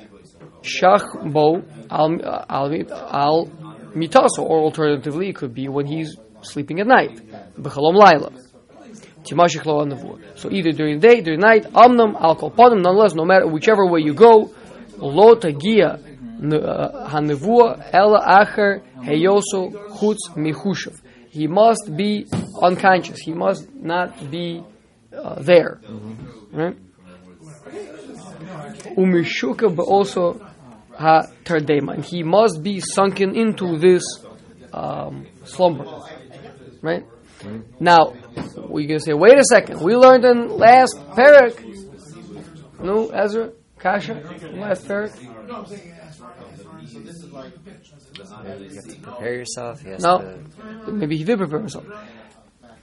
shach 0.61 1.33
bo 1.33 1.61
al 1.89 2.19
al 2.49 2.71
al 3.11 3.45
mitaso, 3.95 4.39
or 4.39 4.59
alternatively, 4.59 5.29
it 5.29 5.35
could 5.35 5.53
be 5.53 5.67
when 5.67 5.85
he's 5.85 6.15
sleeping 6.45 6.79
at 6.79 6.87
night, 6.87 7.19
b'chalom 7.57 7.95
laila. 7.95 8.31
So 10.35 10.51
either 10.51 10.71
during 10.71 10.99
the 10.99 11.07
day, 11.07 11.21
during 11.21 11.39
the 11.39 11.47
night, 11.47 11.63
amnam 11.73 12.15
al 12.21 12.35
kolponim. 12.35 12.81
Nonetheless, 12.83 13.15
no 13.15 13.25
matter 13.25 13.47
whichever 13.47 13.87
way 13.87 14.01
you 14.01 14.13
go, 14.13 14.51
lo 14.97 15.35
tagia 15.35 15.99
hanavua 16.39 17.89
ela 17.91 18.19
acher 18.21 18.81
heyoso 18.99 19.71
chutz 19.97 20.29
michushav. 20.35 21.01
He 21.31 21.47
must 21.47 21.91
be 21.97 22.27
unconscious. 22.61 23.19
He 23.19 23.33
must 23.33 23.67
not 23.73 24.29
be 24.29 24.63
uh, 25.11 25.41
there. 25.41 25.81
Umishuka 28.95 29.77
also 29.79 30.39
ha 30.95 31.23
tardema. 31.43 31.95
And 31.95 32.05
he 32.05 32.23
must 32.23 32.61
be 32.61 32.79
sunken 32.79 33.35
into 33.35 33.77
this 33.77 34.03
um, 34.71 35.25
slumber. 35.43 35.85
Right? 36.85 37.05
Now, 37.79 38.13
we're 38.57 38.87
going 38.87 38.99
to 38.99 39.05
say, 39.07 39.13
wait 39.13 39.37
a 39.37 39.43
second. 39.43 39.81
We 39.81 39.95
learned 39.95 40.23
in 40.23 40.57
last 40.57 40.95
parak. 41.17 41.55
No, 42.79 43.09
Ezra? 43.09 43.51
Kasha? 43.79 44.13
Last 44.53 44.87
parak? 44.87 45.11
Prepare 49.01 49.33
yourself. 49.33 49.83
Yes. 49.85 50.01
No. 50.01 50.39
Maybe 50.87 51.17
he 51.17 51.23
did 51.23 51.37
prepare 51.39 51.59
himself. 51.59 51.85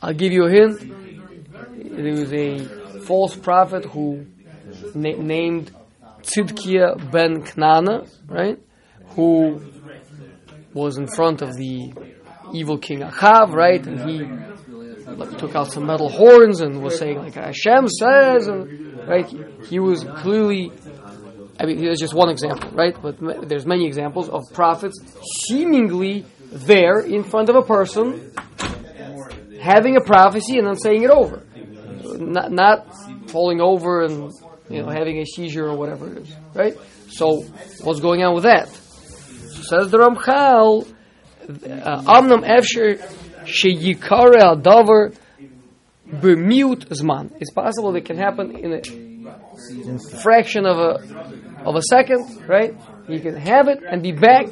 I'll 0.03 0.15
give 0.15 0.33
you 0.33 0.47
a 0.47 0.51
hint. 0.51 0.81
There 1.97 2.13
was 2.13 2.33
a 2.33 2.59
false 3.07 3.37
prophet 3.37 3.85
who 3.85 4.27
na- 4.95 5.17
named 5.17 5.71
Tzidkiah 6.23 7.11
ben 7.11 7.43
Knana, 7.43 8.07
right? 8.27 8.59
Who 9.17 9.61
was 10.75 10.99
in 10.99 11.07
front 11.07 11.43
of 11.43 11.55
the 11.55 11.93
evil 12.53 12.79
king 12.79 13.01
Achav, 13.01 13.53
right? 13.53 13.85
And 13.87 14.09
he 14.09 14.19
took 15.39 15.55
out 15.55 15.73
some 15.73 15.87
metal 15.87 16.09
horns 16.09 16.61
and 16.61 16.83
was 16.83 16.99
saying 16.99 17.19
like 17.19 17.35
Hashem 17.35 17.89
says, 17.89 18.49
and 18.49 18.93
right? 19.07 19.27
He, 19.69 19.79
was 19.79 20.05
clearly. 20.05 20.73
I 21.59 21.67
mean, 21.67 21.79
there's 21.79 22.01
just 22.01 22.15
one 22.15 22.29
example, 22.29 22.71
right? 22.71 22.95
But 23.01 23.49
there's 23.49 23.67
many 23.67 23.87
examples 23.87 24.29
of 24.29 24.43
prophets 24.53 24.99
seemingly 25.47 26.25
there 26.51 27.01
in 27.01 27.25
front 27.25 27.49
of 27.49 27.57
a 27.57 27.63
person, 27.63 28.35
having 29.61 29.97
a 29.97 30.01
prophecy 30.01 30.59
and 30.59 30.67
then 30.67 30.77
saying 30.77 31.03
it 31.03 31.11
over, 31.11 31.45
not, 32.19 32.51
not 32.51 33.31
falling 33.31 33.61
over 33.61 34.05
and 34.05 34.33
you 34.69 34.83
know 34.83 34.89
having 34.89 35.19
a 35.19 35.27
seizure 35.27 35.69
or 35.69 35.77
whatever 35.77 36.13
it 36.13 36.19
is, 36.19 36.35
right? 36.55 36.77
So, 37.11 37.43
what's 37.83 38.01
going 38.01 38.23
on 38.23 38.35
with 38.35 38.45
that? 38.45 38.69
Says 38.69 39.91
the 39.91 39.99
Ramchal, 39.99 40.93
uh, 41.49 42.03
Amnam 42.03 42.47
Efsher 42.47 42.99
sheyikare 43.45 44.41
adavar 44.43 45.15
b'miut 46.09 46.87
zman. 46.89 47.33
It's 47.41 47.53
possible 47.53 47.95
it 47.97 48.05
can 48.05 48.17
happen 48.17 48.57
in 48.57 48.73
a 48.73 48.83
fraction 50.21 50.67
of 50.67 50.79
a 50.79 50.99
of 51.65 51.77
a 51.77 51.83
second, 51.83 52.27
right? 52.49 52.75
You 53.09 53.21
can 53.21 53.37
have 53.37 53.69
it 53.69 53.83
and 53.89 54.03
be 54.03 54.13
back 54.13 54.47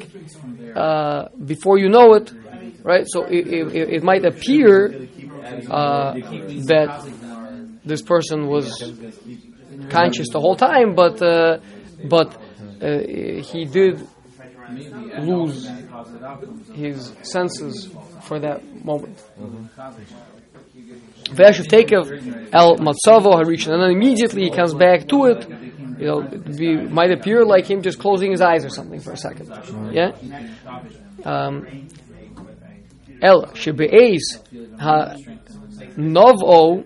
uh, 0.75 1.27
before 1.45 1.77
you 1.77 1.89
know 1.89 2.13
it, 2.13 2.31
right? 2.83 3.05
So 3.07 3.23
it, 3.25 3.47
it, 3.47 3.93
it 3.95 4.03
might 4.03 4.25
appear 4.25 5.07
uh, 5.69 6.13
that 6.13 7.07
this 7.83 8.01
person 8.01 8.47
was 8.47 8.93
conscious 9.89 10.29
the 10.29 10.39
whole 10.39 10.55
time, 10.55 10.95
but 10.95 11.21
uh, 11.21 11.59
but 12.03 12.35
uh, 12.81 12.99
he 13.41 13.65
did 13.65 14.07
lose 15.19 15.69
his 16.73 17.13
senses 17.23 17.89
for 18.23 18.39
that 18.39 18.85
moment. 18.85 19.17
Veshav 21.29 21.67
Takev 21.67 22.49
El 22.51 22.77
Matzavo 22.77 23.33
Harishan, 23.41 23.73
and 23.73 23.81
then 23.83 23.91
immediately 23.91 24.43
he 24.43 24.49
comes 24.49 24.73
back 24.73 25.07
to 25.07 25.25
it. 25.25 25.49
You 25.99 26.07
know, 26.07 26.19
it 26.21 26.57
be, 26.57 26.75
might 26.75 27.11
appear 27.11 27.45
like 27.45 27.69
him 27.69 27.81
just 27.83 27.99
closing 27.99 28.31
his 28.31 28.41
eyes 28.41 28.65
or 28.65 28.69
something 28.69 28.99
for 28.99 29.11
a 29.11 29.17
second. 29.17 29.49
Yeah? 29.91 30.11
Um, 31.23 31.87
El 33.21 33.43
Shebe'ez 33.53 34.79
Ha 34.79 35.15
Novo 35.95 36.83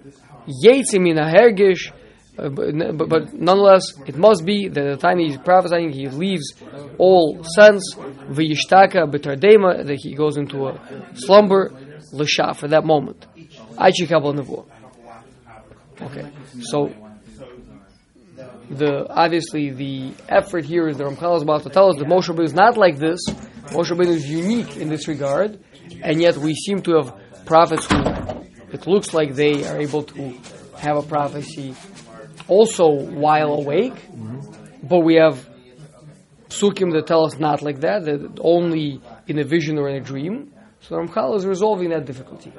Yetzi 0.64 1.00
Min 1.00 1.16
HaHergish 1.16 1.92
uh, 2.38 2.50
but, 2.50 3.10
but, 3.10 3.34
nonetheless, 3.34 3.94
it 4.06 4.18
must 4.18 4.46
be 4.46 4.68
that 4.68 4.86
at 4.86 5.00
the 5.00 5.08
time 5.08 5.20
he's 5.20 5.38
prophesying, 5.38 5.92
he 5.92 6.10
leaves 6.10 6.54
all 6.98 7.44
sense, 7.56 7.96
v'yishtaka 7.96 9.10
b'tardema, 9.10 9.86
that 9.86 9.98
he 10.02 10.16
goes 10.16 10.36
into 10.36 10.68
a 10.68 10.80
slumber, 11.16 11.72
l'sha, 12.12 12.54
for 12.54 12.68
that 12.68 12.86
moment. 12.86 13.26
Okay, 16.02 16.30
so 16.62 16.94
the 18.70 19.08
obviously 19.10 19.70
the 19.70 20.14
effort 20.28 20.66
here 20.66 20.90
is 20.90 20.98
the 20.98 21.06
Ramchal 21.06 21.38
is 21.38 21.44
about 21.44 21.64
to 21.64 21.70
tell 21.70 21.90
us 21.90 21.98
that 21.98 22.08
Moshe 22.08 22.28
Rabbeinu 22.28 22.44
is 22.44 22.54
not 22.54 22.78
like 22.78 22.98
this. 22.98 23.20
Moshe 23.68 23.92
Rabbeinu 23.92 24.08
is 24.08 24.30
unique 24.30 24.76
in 24.76 24.90
this 24.90 25.08
regard, 25.08 25.60
and 26.02 26.20
yet 26.20 26.36
we 26.36 26.54
seem 26.54 26.82
to 26.82 26.96
have 26.96 27.46
prophets 27.46 27.86
who 27.90 27.98
it 28.74 28.88
looks 28.88 29.14
like 29.14 29.36
they 29.36 29.66
are 29.66 29.80
able 29.80 30.04
to 30.04 30.38
have 30.78 30.98
a 30.98 31.02
prophecy 31.02 31.74
also 32.48 32.90
while 32.90 33.54
awake, 33.54 33.96
but 34.84 35.00
we 35.00 35.16
have 35.16 35.50
psukim 36.50 36.94
that 36.94 37.08
tell 37.08 37.26
us 37.26 37.38
not 37.40 37.62
like 37.62 37.82
that, 37.82 38.06
that 38.06 38.40
only 38.42 39.02
in 39.28 39.40
a 39.40 39.44
vision 39.44 39.78
or 39.78 39.90
in 39.90 39.96
a 39.96 40.00
dream. 40.02 40.54
So 40.82 40.96
Ramchal 40.96 41.36
is 41.38 41.46
resolving 41.46 41.90
that 41.90 42.06
difficulty. 42.06 42.54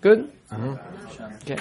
Good? 0.00 0.30
Uh-huh. 0.50 0.76
Okay. 1.42 1.56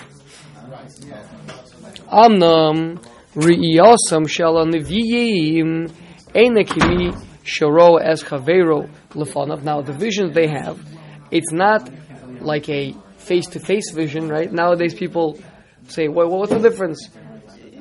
Amnam 2.12 3.00
ri'iyasam 3.34 4.30
shel 4.30 4.56
nevi'im 4.66 5.92
enekimi 6.34 7.20
sharo 7.44 8.00
es 8.02 8.24
chavero 8.24 8.90
lefanav. 9.12 9.64
Now 9.64 9.82
the 9.82 9.94
visions 9.94 10.34
they 10.36 10.48
have, 10.48 10.80
it's 11.32 11.52
not 11.52 11.90
like 12.42 12.70
a 12.70 12.94
face-to-face 13.18 13.92
vision, 13.92 14.30
right? 14.30 14.52
Nowadays 14.52 14.94
people 14.94 15.40
say, 15.88 16.08
well, 16.08 16.30
what's 16.30 16.52
the 16.52 16.60
difference? 16.60 17.10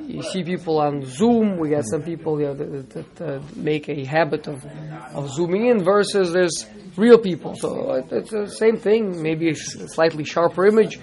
You 0.07 0.21
see 0.21 0.43
people 0.43 0.79
on 0.79 1.03
Zoom. 1.03 1.57
We 1.57 1.69
got 1.69 1.85
some 1.85 2.03
people 2.03 2.37
that, 2.37 2.57
that, 2.57 3.15
that 3.17 3.21
uh, 3.21 3.41
make 3.55 3.89
a 3.89 4.05
habit 4.05 4.47
of, 4.47 4.63
of 5.13 5.31
zooming 5.33 5.67
in 5.67 5.83
versus 5.83 6.31
there's 6.31 6.65
real 6.95 7.17
people. 7.17 7.55
So 7.55 8.05
it's 8.11 8.29
the 8.29 8.47
same 8.47 8.77
thing. 8.77 9.21
Maybe 9.21 9.49
a 9.49 9.55
slightly 9.55 10.23
sharper 10.23 10.67
image. 10.67 10.99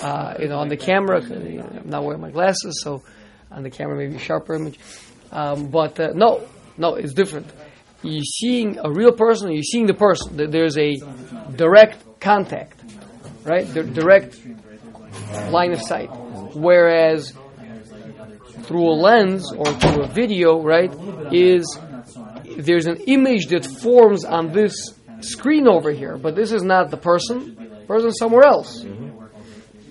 Uh, 0.00 0.34
you 0.38 0.48
know, 0.48 0.58
on 0.58 0.68
the 0.68 0.76
camera, 0.76 1.20
I'm 1.20 1.90
not 1.90 2.04
wearing 2.04 2.20
my 2.20 2.30
glasses, 2.30 2.80
so 2.82 3.02
on 3.50 3.62
the 3.62 3.70
camera 3.70 3.96
maybe 3.96 4.16
a 4.16 4.20
sharper 4.20 4.54
image. 4.54 4.78
Um, 5.32 5.68
but 5.68 5.98
uh, 5.98 6.12
no, 6.14 6.46
no, 6.76 6.94
it's 6.94 7.12
different. 7.12 7.52
You're 8.02 8.22
seeing 8.22 8.78
a 8.78 8.90
real 8.90 9.12
person. 9.12 9.50
You're 9.50 9.62
seeing 9.62 9.86
the 9.86 9.94
person. 9.94 10.50
There's 10.50 10.78
a 10.78 10.96
direct 11.56 12.20
contact, 12.20 12.80
right? 13.44 13.66
The 13.66 13.82
direct 13.82 14.38
line 15.50 15.72
of 15.72 15.82
sight. 15.82 16.10
Whereas 16.54 17.32
through 18.62 18.88
a 18.88 18.96
lens 18.96 19.52
or 19.52 19.66
through 19.66 20.04
a 20.04 20.08
video, 20.08 20.62
right, 20.62 20.92
is 21.32 21.78
there's 22.56 22.86
an 22.86 22.96
image 23.06 23.46
that 23.48 23.66
forms 23.66 24.24
on 24.24 24.52
this 24.52 24.94
screen 25.20 25.66
over 25.68 25.90
here, 25.90 26.16
but 26.16 26.34
this 26.34 26.52
is 26.52 26.62
not 26.62 26.90
the 26.90 26.96
person. 26.96 27.56
The 27.56 27.86
person 27.86 28.12
somewhere 28.12 28.44
else, 28.44 28.84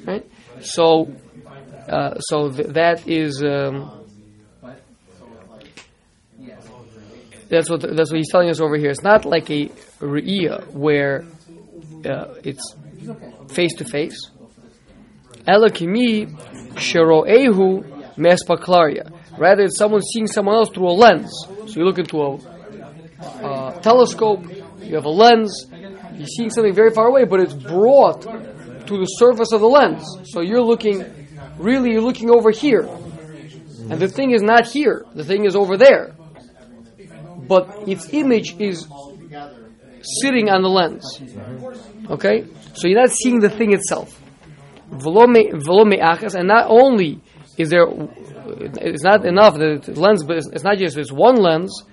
right? 0.05 0.25
So, 0.61 1.13
uh, 1.87 2.19
so 2.19 2.49
th- 2.49 2.69
that 2.69 3.07
is. 3.07 3.43
Um, 3.43 3.99
that's 7.49 7.69
what 7.69 7.81
that's 7.81 8.11
what 8.11 8.17
he's 8.17 8.31
telling 8.31 8.49
us 8.49 8.59
over 8.59 8.77
here. 8.77 8.89
It's 8.89 9.03
not 9.03 9.25
like 9.25 9.51
a 9.51 9.67
re'iyah 9.99 10.71
where 10.71 11.23
uh, 12.05 12.33
it's 12.43 12.75
face 13.49 13.75
to 13.75 13.85
face. 13.85 14.31
Elakimi 15.45 16.27
sheroehu 16.75 17.83
mespaklaria. 18.17 19.11
Rather, 19.37 19.63
it's 19.63 19.77
someone 19.77 20.01
seeing 20.01 20.27
someone 20.27 20.55
else 20.55 20.69
through 20.69 20.89
a 20.89 20.93
lens. 20.93 21.31
So 21.67 21.79
you 21.79 21.85
look 21.85 21.97
into 21.97 22.21
a 22.21 23.79
telescope, 23.81 24.45
you 24.79 24.95
have 24.95 25.05
a 25.05 25.09
lens, 25.09 25.65
you're 26.15 26.27
seeing 26.27 26.49
something 26.49 26.73
very 26.73 26.91
far 26.91 27.07
away, 27.07 27.25
but 27.25 27.39
it's 27.39 27.53
brought 27.53 28.21
to 28.21 28.97
the 28.97 29.05
surface 29.17 29.51
of 29.51 29.61
the 29.61 29.67
lens. 29.67 30.05
So 30.25 30.41
you're 30.41 30.61
looking, 30.61 31.03
really, 31.57 31.91
you're 31.91 32.01
looking 32.01 32.29
over 32.29 32.51
here. 32.51 32.87
And 33.89 33.99
the 33.99 34.07
thing 34.07 34.31
is 34.31 34.41
not 34.41 34.67
here, 34.67 35.05
the 35.13 35.23
thing 35.23 35.45
is 35.45 35.55
over 35.55 35.77
there. 35.77 36.15
But 37.47 37.87
its 37.87 38.13
image 38.13 38.55
is 38.59 38.87
sitting 40.21 40.49
on 40.49 40.61
the 40.61 40.69
lens. 40.69 41.21
Okay? 42.09 42.45
So 42.75 42.87
you're 42.87 42.99
not 42.99 43.11
seeing 43.11 43.39
the 43.39 43.49
thing 43.49 43.73
itself. 43.73 44.21
And 46.35 46.47
not 46.47 46.69
only 46.69 47.21
is 47.57 47.69
there, 47.69 47.85
it's 47.87 49.03
not 49.03 49.25
enough 49.25 49.55
that 49.55 49.83
the 49.83 49.99
lens, 49.99 50.23
but 50.23 50.37
it's 50.37 50.63
not 50.63 50.77
just 50.77 50.95
this 50.95 51.11
one 51.11 51.35
lens. 51.35 51.83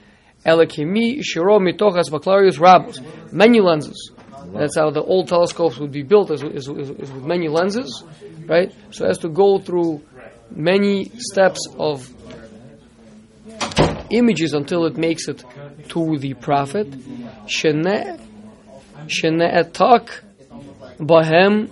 Elakimi 0.45 1.23
shiro 1.23 1.59
mitochas 1.59 2.09
baklarius 2.11 2.59
rabos. 2.59 3.00
Many 3.33 3.61
lenses. 3.61 4.12
That's 4.52 4.76
how 4.76 4.90
the 4.90 5.02
old 5.02 5.28
telescopes 5.28 5.78
would 5.78 5.92
be 5.92 6.02
built, 6.02 6.31
is, 6.31 6.42
is, 6.42 6.68
is, 6.68 6.90
is 6.90 7.12
with 7.12 7.25
many 7.25 7.48
lenses, 7.48 8.03
right? 8.46 8.72
So 8.90 9.07
as 9.07 9.18
to 9.18 9.29
go 9.29 9.59
through 9.59 10.03
many 10.51 11.11
steps 11.16 11.68
of 11.79 12.11
images 14.11 14.53
until 14.55 14.87
it 14.87 14.96
makes 14.96 15.29
it 15.29 15.44
to 15.88 16.18
the 16.18 16.35
prophet. 16.35 16.90
Shene 17.46 18.18
etak 19.07 20.20
bahem 20.98 21.68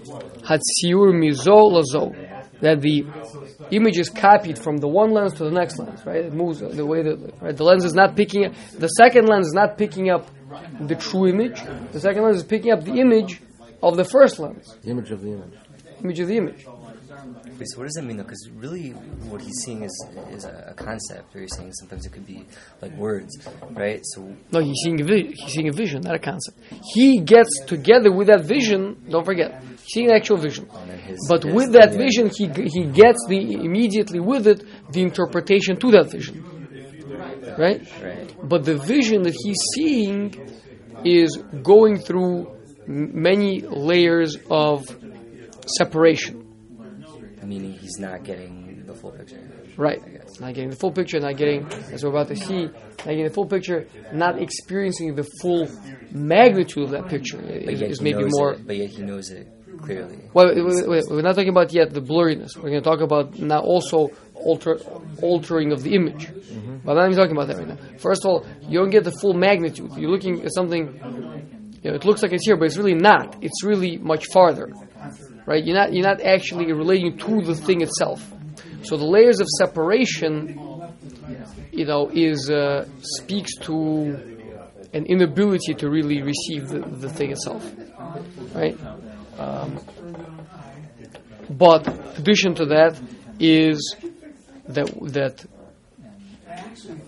hatsiur 0.48 1.12
mizo 1.12 1.70
lazo. 1.70 2.12
That 2.60 2.80
the 2.80 3.06
image 3.70 3.98
is 3.98 4.10
copied 4.10 4.58
from 4.58 4.78
the 4.78 4.88
one 4.88 5.12
lens 5.12 5.34
to 5.34 5.44
the 5.44 5.50
next 5.52 5.78
lens, 5.78 6.04
right? 6.04 6.24
It 6.24 6.34
moves 6.34 6.58
the 6.58 6.84
way 6.84 7.02
that 7.02 7.34
right? 7.40 7.56
the 7.56 7.62
lens 7.62 7.84
is 7.84 7.94
not 7.94 8.16
picking 8.16 8.46
up. 8.46 8.52
The 8.76 8.88
second 8.88 9.28
lens 9.28 9.46
is 9.46 9.52
not 9.52 9.78
picking 9.78 10.10
up 10.10 10.26
the 10.80 10.96
true 10.96 11.28
image. 11.28 11.62
The 11.92 12.00
second 12.00 12.24
lens 12.24 12.38
is 12.38 12.44
picking 12.44 12.72
up 12.72 12.82
the 12.84 12.94
image 12.94 13.40
of 13.80 13.96
the 13.96 14.04
first 14.04 14.40
lens. 14.40 14.76
The 14.82 14.90
image 14.90 15.12
of 15.12 15.22
the 15.22 15.32
image. 15.34 15.54
Image 16.02 16.20
of 16.20 16.28
the 16.28 16.36
image. 16.36 16.66
Wait, 17.58 17.66
so 17.70 17.78
what 17.78 17.84
does 17.84 17.94
that 17.94 18.02
mean 18.04 18.16
though? 18.16 18.22
Because 18.22 18.48
really, 18.54 18.90
what 19.30 19.40
he's 19.40 19.58
seeing 19.64 19.82
is 19.82 20.06
is 20.30 20.44
a, 20.44 20.74
concept, 20.76 21.34
or 21.34 21.40
he's 21.40 21.54
saying 21.56 21.72
sometimes 21.72 22.06
it 22.06 22.12
could 22.12 22.26
be 22.26 22.44
like 22.80 22.92
words, 22.92 23.36
right? 23.70 24.00
So 24.04 24.34
No, 24.52 24.60
he's 24.60 24.76
seeing 24.84 25.00
a 25.00 25.04
vi- 25.04 25.32
he's 25.34 25.52
seeing 25.52 25.68
a 25.68 25.72
vision, 25.72 26.02
not 26.02 26.14
a 26.14 26.18
concept. 26.18 26.58
He 26.94 27.20
gets 27.20 27.64
together 27.66 28.12
with 28.12 28.28
that 28.28 28.44
vision. 28.44 28.96
Don't 29.10 29.24
forget, 29.24 29.60
he's 29.62 29.80
seeing 29.92 30.10
an 30.10 30.16
actual 30.16 30.36
vision. 30.36 30.68
Oh, 30.72 30.78
his, 30.78 31.26
But 31.28 31.42
his 31.42 31.52
with 31.52 31.72
that 31.72 31.92
vision, 31.94 32.30
he 32.30 32.46
he 32.76 32.84
gets 32.86 33.24
the 33.28 33.54
immediately 33.64 34.20
with 34.20 34.46
it 34.46 34.64
the 34.92 35.02
interpretation 35.02 35.76
to 35.78 35.90
that 35.92 36.10
vision, 36.10 36.44
right? 37.58 37.82
right? 38.02 38.34
But 38.42 38.64
the 38.64 38.76
vision 38.76 39.22
that 39.22 39.34
he's 39.42 39.60
seeing 39.74 40.34
is 41.04 41.36
going 41.62 41.98
through 41.98 42.46
m- 42.86 43.10
many 43.22 43.60
layers 43.62 44.36
of 44.50 44.84
separation. 45.78 46.44
Meaning 47.48 47.72
he's 47.72 47.98
not 47.98 48.24
getting 48.24 48.84
the 48.86 48.94
full 48.94 49.10
picture. 49.10 49.40
Right. 49.78 50.00
Not 50.38 50.52
getting 50.52 50.68
the 50.68 50.76
full 50.76 50.92
picture, 50.92 51.18
not 51.18 51.38
getting, 51.38 51.66
as 51.90 52.04
we're 52.04 52.10
about 52.10 52.28
to 52.28 52.36
see, 52.36 52.64
not 52.64 53.06
getting 53.06 53.24
the 53.24 53.30
full 53.30 53.46
picture, 53.46 53.86
not 54.12 54.38
experiencing 54.38 55.14
the 55.14 55.26
full 55.40 55.66
magnitude 56.12 56.84
of 56.84 56.90
that 56.90 57.08
picture 57.08 57.38
But 57.38 57.72
is, 57.82 58.02
maybe 58.02 58.24
more. 58.26 58.52
It, 58.52 58.66
but 58.66 58.76
yet 58.76 58.90
he 58.90 59.00
knows 59.00 59.30
it 59.30 59.48
clearly. 59.80 60.18
Well, 60.34 60.54
wait, 60.54 60.88
wait, 60.88 61.04
we're 61.08 61.22
not 61.22 61.36
talking 61.36 61.48
about 61.48 61.72
yet 61.72 61.94
the 61.94 62.02
blurriness. 62.02 62.54
We're 62.54 62.68
going 62.68 62.82
to 62.82 62.90
talk 62.90 63.00
about 63.00 63.38
now 63.38 63.60
also 63.60 64.10
alter, 64.34 64.78
altering 65.22 65.72
of 65.72 65.82
the 65.82 65.94
image. 65.94 66.26
Mm-hmm. 66.26 66.78
But 66.84 66.92
I'm 66.92 66.96
not 66.96 67.06
even 67.06 67.16
talking 67.16 67.36
about 67.36 67.48
that 67.48 67.56
right 67.56 67.68
now. 67.68 67.98
First 67.98 68.26
of 68.26 68.30
all, 68.30 68.46
you 68.60 68.78
don't 68.78 68.90
get 68.90 69.04
the 69.04 69.16
full 69.22 69.32
magnitude. 69.32 69.92
You're 69.96 70.10
looking 70.10 70.42
at 70.42 70.52
something, 70.52 70.84
you 71.82 71.90
know, 71.90 71.96
it 71.96 72.04
looks 72.04 72.22
like 72.22 72.32
it's 72.32 72.44
here, 72.44 72.58
but 72.58 72.66
it's 72.66 72.76
really 72.76 72.94
not. 72.94 73.38
It's 73.42 73.64
really 73.64 73.96
much 73.96 74.26
farther. 74.34 74.70
Right? 75.48 75.64
You're 75.64 75.76
not, 75.76 75.94
you're 75.94 76.04
not 76.04 76.20
actually 76.20 76.70
relating 76.74 77.16
to 77.16 77.40
the 77.40 77.54
thing 77.54 77.80
itself. 77.80 78.20
So 78.82 78.98
the 78.98 79.06
layers 79.06 79.40
of 79.40 79.46
separation, 79.58 80.60
you 81.72 81.86
know, 81.86 82.10
is 82.12 82.50
uh, 82.50 82.86
speaks 83.00 83.56
to 83.62 84.44
an 84.92 85.06
inability 85.06 85.72
to 85.72 85.88
really 85.88 86.20
receive 86.20 86.68
the, 86.68 86.80
the 86.80 87.08
thing 87.08 87.30
itself. 87.30 87.64
Right? 88.54 88.78
Um, 89.38 89.80
but 91.48 91.88
addition 92.18 92.54
to 92.56 92.66
that 92.66 93.00
is 93.40 93.96
that 94.68 94.90
that 95.12 95.46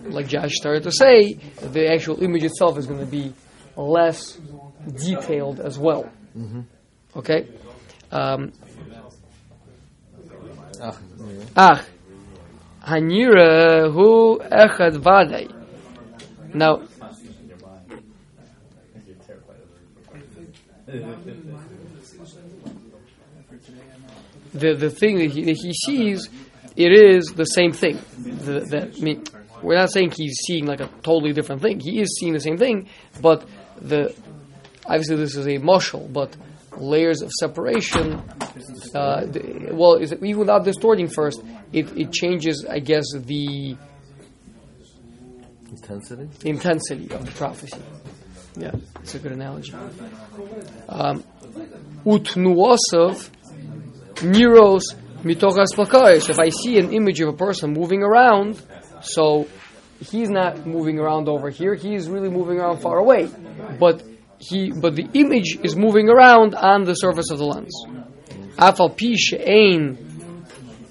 like 0.05 0.27
Josh 0.27 0.55
started 0.55 0.81
to 0.83 0.91
say, 0.91 1.33
the 1.61 1.93
actual 1.93 2.23
image 2.23 2.45
itself 2.45 2.79
is 2.79 2.87
going 2.87 3.01
to 3.01 3.05
be 3.05 3.33
less 3.75 4.39
detailed 4.97 5.59
as 5.59 5.77
well. 5.77 6.09
Okay. 7.15 7.47
Um, 8.11 8.51
Ach, 11.55 11.85
Hanira 12.83 13.91
hu 13.93 14.39
echad 14.39 14.97
vaday. 14.97 15.53
Now, 16.53 16.81
the 24.53 24.73
the 24.73 24.89
thing 24.89 25.19
that 25.19 25.31
he, 25.31 25.43
that 25.43 25.57
he 25.57 25.73
sees, 25.73 26.29
it 26.75 26.91
is 26.91 27.27
the 27.35 27.45
same 27.45 27.71
thing. 27.71 27.99
That, 28.17 28.91
I 28.97 29.01
mean, 29.01 29.23
we're 29.61 29.75
not 29.75 29.91
saying 29.91 30.11
he's 30.17 30.37
seeing 30.45 30.65
like 30.65 30.81
a 30.81 30.89
totally 31.03 31.31
different 31.31 31.61
thing. 31.61 31.79
He 31.79 32.01
is 32.01 32.17
seeing 32.19 32.33
the 32.33 32.39
same 32.39 32.57
thing, 32.57 32.89
but 33.21 33.45
the 33.79 34.13
obviously 34.85 35.17
this 35.17 35.35
is 35.35 35.45
a 35.45 35.59
mushal, 35.59 36.11
but 36.11 36.35
layers 36.77 37.21
of 37.21 37.31
separation. 37.31 38.21
Uh, 38.93 39.25
the, 39.25 39.69
well, 39.71 39.95
is 39.95 40.11
it, 40.11 40.23
even 40.23 40.39
without 40.39 40.63
distorting 40.63 41.07
first, 41.07 41.41
it, 41.71 41.97
it 41.97 42.11
changes, 42.11 42.65
I 42.69 42.79
guess, 42.79 43.05
the 43.13 43.77
intensity. 45.69 46.49
intensity 46.49 47.11
of 47.11 47.25
the 47.25 47.31
prophecy. 47.31 47.81
Yeah, 48.57 48.71
it's 48.99 49.15
a 49.15 49.19
good 49.19 49.31
analogy. 49.31 49.73
Um, 50.89 51.23
Utnuosov 52.05 53.29
Neros 54.15 54.83
mitochas 55.23 55.73
plakarish. 55.73 56.29
If 56.29 56.39
I 56.39 56.49
see 56.49 56.77
an 56.77 56.93
image 56.93 57.21
of 57.21 57.29
a 57.29 57.33
person 57.33 57.71
moving 57.73 58.03
around, 58.03 58.61
so 59.01 59.47
he's 59.99 60.29
not 60.29 60.65
moving 60.65 60.99
around 60.99 61.29
over 61.29 61.49
here. 61.49 61.75
He's 61.75 62.09
really 62.09 62.29
moving 62.29 62.59
around 62.59 62.79
far 62.79 62.97
away, 62.97 63.29
but 63.79 64.03
he 64.41 64.71
but 64.71 64.95
the 64.95 65.07
image 65.13 65.59
is 65.63 65.75
moving 65.75 66.09
around 66.09 66.55
on 66.55 66.83
the 66.83 66.95
surface 66.95 67.29
of 67.29 67.37
the 67.37 67.45
lens. 67.45 67.85
Afal 68.57 68.89
pi 68.97 69.13
she'ein 69.15 69.97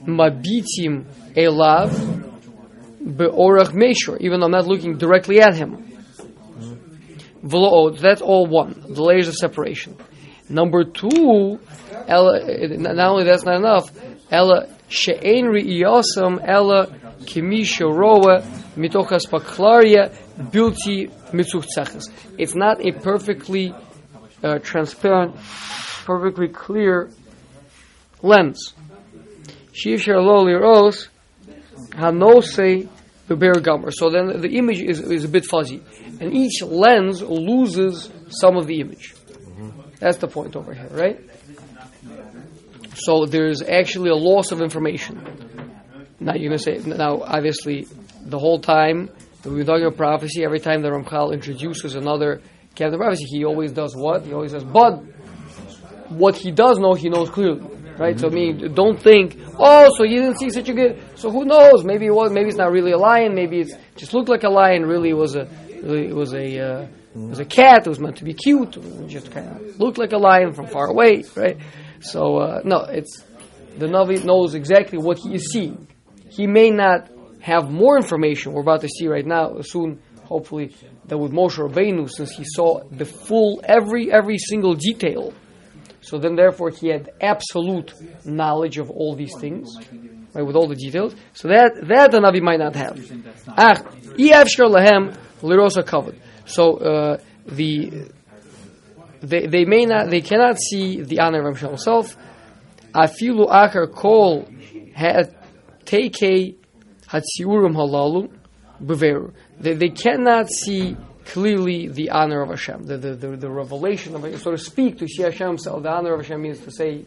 mabitim 0.07 1.05
elav 1.35 1.91
be'orach 3.17 3.69
meshur. 3.69 4.21
Even 4.21 4.41
though 4.41 4.47
I'm 4.47 4.53
not 4.53 4.67
looking 4.67 4.99
directly 4.99 5.41
at 5.41 5.55
him. 5.55 5.87
V'lo, 7.43 7.99
that's 7.99 8.21
all 8.21 8.47
one. 8.47 8.85
The 8.89 9.03
layers 9.03 9.27
of 9.27 9.35
separation. 9.35 9.97
Number 10.49 10.85
two, 10.85 11.59
not 12.09 12.99
only 12.99 13.25
that's 13.25 13.45
not 13.45 13.57
enough. 13.57 13.91
Ela 14.31 14.69
she'ein 14.89 15.47
ri'iyasam 15.47 16.41
ela 16.47 16.87
kimisha 17.25 17.91
roa 17.91 18.43
mitochas 18.77 19.27
paklaria 19.29 20.15
bilti 20.41 21.11
mitzuchtzeches. 21.33 22.11
It's 22.39 22.55
not 22.55 22.85
a 22.85 22.93
perfectly 22.93 23.75
uh, 24.43 24.59
transparent, 24.59 25.37
perfectly 26.05 26.49
clear 26.49 27.11
lens. 28.23 28.75
Shivshar 29.73 30.23
lo 30.23 30.45
liros 30.45 31.09
hanose 31.93 32.89
beber 33.29 33.93
So 33.93 34.11
then 34.11 34.41
the 34.41 34.57
image 34.57 34.81
is, 34.81 35.01
is 35.01 35.25
a 35.25 35.29
bit 35.29 35.45
fuzzy. 35.45 35.83
And 36.21 36.35
each 36.35 36.63
lens 36.63 37.23
loses 37.23 38.11
some 38.29 38.57
of 38.57 38.67
the 38.67 38.81
image. 38.81 39.15
That's 39.99 40.19
the 40.19 40.29
point 40.29 40.57
over 40.57 40.75
here, 40.75 40.89
right? 40.91 41.21
So 42.95 43.27
there's 43.27 43.63
actually 43.63 44.11
a 44.11 44.15
loss 44.15 44.53
of 44.53 44.61
information. 44.61 45.23
Now 46.19 46.35
you're 46.35 46.51
going 46.51 46.59
to 46.59 46.83
say, 46.83 46.89
now 46.89 47.23
obviously, 47.23 47.87
the 48.23 48.39
whole 48.39 48.59
time 48.59 49.11
that 49.43 49.51
we're 49.51 49.91
prophecy, 49.91 50.45
every 50.45 50.61
time 50.61 50.83
the 50.83 50.89
Ramchal 50.89 51.33
introduces 51.33 51.95
another 51.95 52.43
cabinet 52.75 52.99
prophecy, 52.99 53.25
he 53.27 53.45
always 53.45 53.73
does 53.73 53.97
what? 53.97 54.25
He 54.25 54.33
always 54.33 54.53
says, 54.53 54.65
but 54.65 55.03
what 56.11 56.37
he 56.37 56.51
does 56.51 56.79
know, 56.79 56.95
he 56.95 57.09
knows 57.09 57.31
clearly. 57.31 57.67
Right? 57.99 58.19
So 58.19 58.29
I 58.29 58.31
mean, 58.31 58.73
don't 58.75 58.99
think, 58.99 59.39
oh, 59.59 59.91
so 59.95 60.05
you 60.05 60.23
didn't 60.23 60.39
see 60.39 60.49
such 60.49 60.71
a 60.71 60.73
good. 60.73 61.03
So 61.17 61.31
who 61.31 61.45
knows? 61.45 61.85
Maybe 61.85 62.07
it 62.07 62.15
was. 62.15 62.33
Maybe 62.33 62.49
it's 62.49 62.57
not 62.57 62.73
really 62.73 62.93
a 62.93 62.99
lion. 62.99 63.35
Maybe 63.35 63.61
it 63.61 63.69
just 63.95 64.15
looked 64.15 64.31
like 64.31 64.43
a 64.43 64.49
lion. 64.49 64.87
Really, 64.87 65.11
it 65.11 65.19
was 65.19 65.37
a. 65.37 65.47
It 65.69 66.15
was 66.15 66.33
a. 66.33 66.59
Uh, 66.59 66.87
it 67.15 67.29
was 67.29 67.41
a 67.41 67.45
cat. 67.45 67.87
It 67.87 67.91
was 67.91 68.01
meant 68.01 68.17
to 68.17 68.25
be 68.25 68.33
cute. 68.33 68.79
It 68.79 69.09
just 69.09 69.31
kind 69.31 69.49
of 69.49 69.79
looked 69.79 69.99
like 69.99 70.13
a 70.13 70.17
lion 70.17 70.55
from 70.55 70.69
far 70.69 70.87
away. 70.87 71.25
Right? 71.37 71.59
So 72.01 72.39
uh, 72.39 72.61
no, 72.65 72.85
it's 72.85 73.23
the 73.77 73.87
Navi 73.87 74.25
knows 74.25 74.55
exactly 74.55 74.97
what 74.97 75.19
he 75.19 75.35
is 75.35 75.53
seeing. 75.53 75.87
He 76.31 76.47
may 76.47 76.71
not 76.71 77.11
have 77.41 77.71
more 77.71 77.97
information. 77.97 78.53
We're 78.53 78.63
about 78.63 78.83
to 78.83 78.89
see 78.89 79.09
right 79.09 79.27
now. 79.27 79.61
Soon, 79.63 80.01
hopefully, 80.25 80.75
that 81.07 81.19
with 81.19 81.33
Moshe 81.33 81.57
Rabbeinu, 81.59 82.09
since 82.11 82.31
he 82.33 82.45
saw 82.45 82.83
the 82.91 83.05
full 83.05 83.61
every 83.65 84.13
every 84.13 84.39
single 84.39 84.75
detail 84.75 85.33
so 86.03 86.19
then, 86.19 86.35
therefore, 86.35 86.71
he 86.71 86.89
had 86.89 87.11
absolute 87.21 87.93
knowledge 88.25 88.79
of 88.79 88.91
all 88.91 89.15
these 89.15 89.35
things, 89.39 89.77
right, 90.35 90.43
with 90.43 90.57
all 90.57 90.67
the 90.67 90.75
details. 90.75 91.15
So 91.35 91.49
that 91.49 91.73
that 91.89 92.11
the 92.11 92.19
Navi 92.19 92.41
might 92.41 92.59
not 92.59 92.75
have. 92.75 92.99
ach 93.57 93.79
Ah, 93.79 94.45
lahem 94.75 95.17
lirosa 95.43 95.85
covered. 95.87 96.19
So 96.47 96.79
uh, 96.79 97.19
the 97.47 98.11
they, 99.21 99.47
they 99.47 99.65
may 99.67 99.85
not 99.85 100.09
they 100.09 100.23
cannot 100.23 100.59
see 100.59 101.03
the 101.03 101.21
honor 101.21 101.47
of 101.49 101.61
himself. 101.61 102.17
Afilu 102.95 103.49
akar 103.49 103.93
kol 103.93 104.49
had 104.95 105.37
take 105.85 106.15
hatziurim 107.11 107.75
halalu 107.75 108.31
beveru. 108.83 109.33
They, 109.59 109.75
they 109.75 109.91
cannot 109.91 110.49
see 110.49 110.97
clearly 111.27 111.89
the 111.89 112.11
honor 112.11 112.43
of 112.43 112.51
Hashem, 112.51 112.85
the, 112.85 112.97
the, 112.97 113.15
the, 113.15 113.37
the 113.37 113.51
revelation 113.51 114.15
of 114.15 114.41
so 114.41 114.51
to 114.51 114.59
speak, 114.59 114.99
to 114.99 115.07
see 115.07 115.23
Hashem 115.23 115.49
himself. 115.49 115.83
The 115.83 115.91
honor 115.91 116.15
of 116.15 116.21
Hashem 116.23 116.41
means 116.41 116.61
to 116.61 116.71
say 116.71 117.05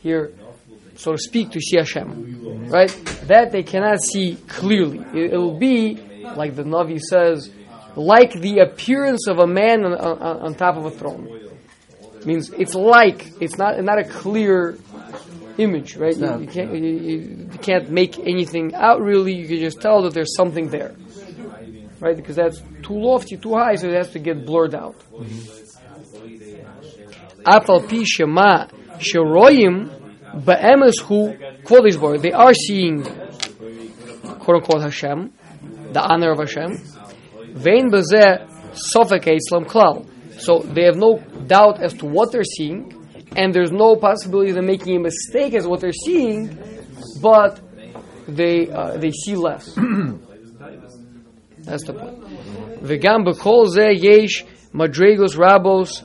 here, 0.00 0.32
so 0.96 1.12
to 1.12 1.18
speak, 1.18 1.50
to 1.50 1.60
see 1.60 1.76
Hashem. 1.76 2.68
Right? 2.70 2.90
That 3.26 3.52
they 3.52 3.62
cannot 3.62 4.00
see 4.02 4.36
clearly. 4.48 4.98
It, 5.14 5.32
will 5.32 5.58
be, 5.58 5.96
like 6.36 6.54
the 6.54 6.62
Navi 6.62 7.00
says, 7.00 7.50
like 7.94 8.32
the 8.32 8.60
appearance 8.60 9.26
of 9.28 9.38
a 9.38 9.46
man 9.46 9.84
on, 9.84 9.94
on, 9.94 10.40
on 10.40 10.54
top 10.54 10.76
of 10.76 10.86
a 10.86 10.90
throne. 10.90 11.28
Means 12.24 12.50
it's 12.50 12.74
like, 12.74 13.32
it's 13.40 13.58
not, 13.58 13.82
not 13.82 13.98
a 13.98 14.04
clear 14.04 14.78
image, 15.58 15.96
right? 15.96 16.16
You, 16.16 16.40
you, 16.40 16.46
can't, 16.46 16.74
you, 16.74 16.86
you 17.52 17.58
can't 17.60 17.90
make 17.90 18.18
anything 18.18 18.74
out 18.74 19.00
really, 19.00 19.34
you 19.34 19.46
can 19.46 19.58
just 19.58 19.80
tell 19.80 20.02
that 20.02 20.14
there's 20.14 20.34
something 20.36 20.68
there 20.68 20.94
right? 22.00 22.16
Because 22.16 22.36
that's 22.36 22.60
too 22.82 22.94
lofty, 22.94 23.36
too 23.36 23.54
high, 23.54 23.74
so 23.74 23.88
it 23.88 23.94
has 23.94 24.10
to 24.12 24.18
get 24.18 24.44
blurred 24.44 24.74
out. 24.74 24.98
Mm-hmm. 25.12 25.58
Afal 27.42 27.88
pi 27.88 28.04
shema 28.04 28.66
sheroyim 28.98 29.90
be'emes 30.44 30.98
hu 31.00 31.34
kvod 31.64 32.22
They 32.22 32.32
are 32.32 32.54
seeing, 32.54 33.02
quote 33.02 34.56
unquote, 34.56 34.82
Hashem, 34.82 35.32
the 35.92 36.00
honor 36.00 36.32
of 36.32 36.38
Hashem. 36.38 36.76
Vein 37.54 37.90
bezeh 37.90 38.46
sofek 38.72 39.26
Islam 39.26 39.64
klal. 39.64 40.06
So 40.38 40.60
they 40.60 40.84
have 40.84 40.96
no 40.96 41.18
doubt 41.46 41.82
as 41.82 41.94
to 41.94 42.06
what 42.06 42.30
they're 42.30 42.44
seeing, 42.44 42.92
and 43.36 43.54
there's 43.54 43.70
no 43.70 43.96
possibility 43.96 44.50
of 44.50 44.56
them 44.56 44.66
making 44.66 44.96
a 44.96 45.00
mistake 45.00 45.54
as 45.54 45.66
what 45.66 45.80
they're 45.80 45.92
seeing, 45.92 46.58
but 47.20 47.60
they 48.26 48.70
uh, 48.70 48.96
they 48.96 49.10
see 49.10 49.34
less. 49.36 49.74
That's 51.58 51.84
the 51.84 51.94
point. 51.94 52.22
V'gam 52.82 53.26
b'kol 53.26 53.68
ze 53.68 53.92
yesh 53.92 54.44
madregos 54.72 55.36
rabos 55.36 56.02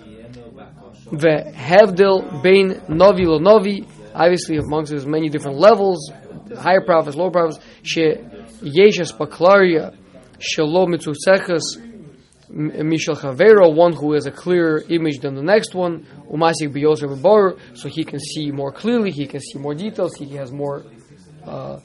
v'hevdil 1.11 2.41
bein 2.41 2.81
novi 2.89 3.25
lo 3.25 3.39
novi. 3.39 3.85
Obviously, 4.13 4.57
amongst 4.57 4.91
there's 4.91 5.07
many 5.07 5.29
different 5.29 5.57
levels, 5.57 6.11
higher 6.57 6.81
prophets, 6.81 7.15
lower 7.15 7.31
prophets. 7.31 7.59
She 7.81 8.01
yeshes 8.01 9.11
paklaria 9.11 9.95
shelo 10.39 10.87
mitzuseches 10.87 11.79
mishal 12.53 13.15
chavero, 13.17 13.73
one 13.75 13.93
who 13.93 14.13
has 14.13 14.25
a 14.25 14.31
clearer 14.31 14.83
image 14.89 15.19
than 15.19 15.35
the 15.35 15.41
next 15.41 15.73
one. 15.73 16.05
Umasik 16.31 16.73
biyoser 16.73 17.09
v'bor, 17.17 17.57
so 17.75 17.89
he 17.89 18.03
can 18.03 18.19
see 18.19 18.51
more 18.51 18.71
clearly, 18.71 19.11
he 19.11 19.25
can 19.25 19.39
see 19.39 19.57
more 19.57 19.73
details, 19.73 20.15
he 20.15 20.35
has 20.35 20.51
more. 20.51 20.83
Uh, 21.45 21.79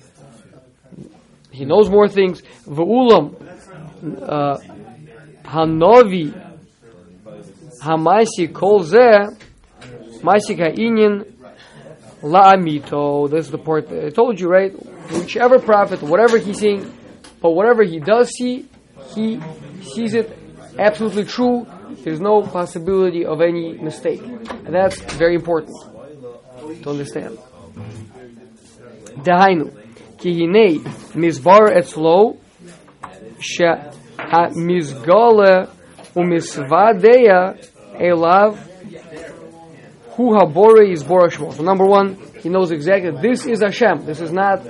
he 1.51 1.65
knows 1.65 1.89
more 1.89 2.09
things. 2.09 2.43
V'ulam 2.67 3.35
uh, 4.23 4.59
Hanovi 5.45 6.33
Hamaisi 7.83 8.53
Kol 8.53 8.85
Zeh 8.85 9.27
Maisik 10.23 10.59
Ha'inyan 10.59 11.33
La'amito. 12.23 13.31
This 13.31 13.47
is 13.47 13.51
the 13.51 13.59
part 13.59 13.91
I 13.91 14.11
told 14.11 14.39
you, 14.39 14.49
right? 14.49 14.73
Whichever 15.13 15.59
prophet, 15.59 16.03
whatever 16.03 16.39
he's 16.39 16.59
seeing, 16.59 16.93
but 17.41 17.51
whatever 17.51 17.83
he 17.83 17.99
does 17.99 18.29
see, 18.31 18.69
he 19.15 19.41
sees 19.81 20.15
it 20.15 20.38
absolutely 20.78 21.26
true. 21.26 21.66
There's 22.04 22.20
no 22.20 22.42
possibility 22.42 23.26
of 23.26 23.42
any 23.42 23.78
mistake. 23.78 24.22
And 24.22 24.74
that's 24.74 25.00
very 25.14 25.36
important 25.36 25.76
to 26.84 26.90
understand. 26.90 27.38
Dahainu. 29.26 29.72
Ki 30.18 30.32
hinei 30.40 30.80
mizbar 31.16 31.72
etzlo 31.76 32.38
שהמסגולה 34.24 35.56
ומסוודיה 36.16 37.54
elav 38.00 38.58
hu 40.16 40.34
habore 40.38 40.84
is 40.92 41.04
borashmo. 41.04 41.54
So 41.54 41.64
number 41.64 41.86
one, 41.86 42.18
he 42.42 42.50
knows 42.50 42.72
exactly 42.72 43.12
this 43.22 43.46
is 43.46 43.62
Hashem. 43.62 44.06
This 44.06 44.22
is 44.22 44.32
not 44.32 44.62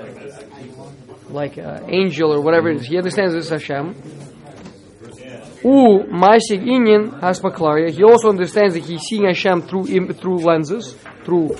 like 1.29 1.57
an 1.57 1.89
angel 1.89 2.33
or 2.33 2.41
whatever 2.41 2.69
it 2.69 2.81
is. 2.81 2.87
He 2.87 2.97
understands 2.97 3.33
this 3.33 3.45
is 3.45 3.51
Hashem. 3.51 3.95
U 5.64 6.04
maisig 6.10 6.62
inyan 6.62 7.20
has 7.20 7.40
maklaria. 7.40 7.90
He 7.90 8.02
also 8.04 8.28
understands 8.28 8.74
that 8.74 8.84
he's 8.84 9.02
seeing 9.02 9.24
Hashem 9.24 9.62
through 9.62 10.12
through 10.14 10.38
lenses, 10.38 10.94
through 11.24 11.56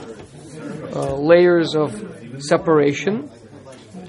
uh, 0.95 1.17
layers 1.17 1.75
of 1.75 1.93
separation. 2.39 3.31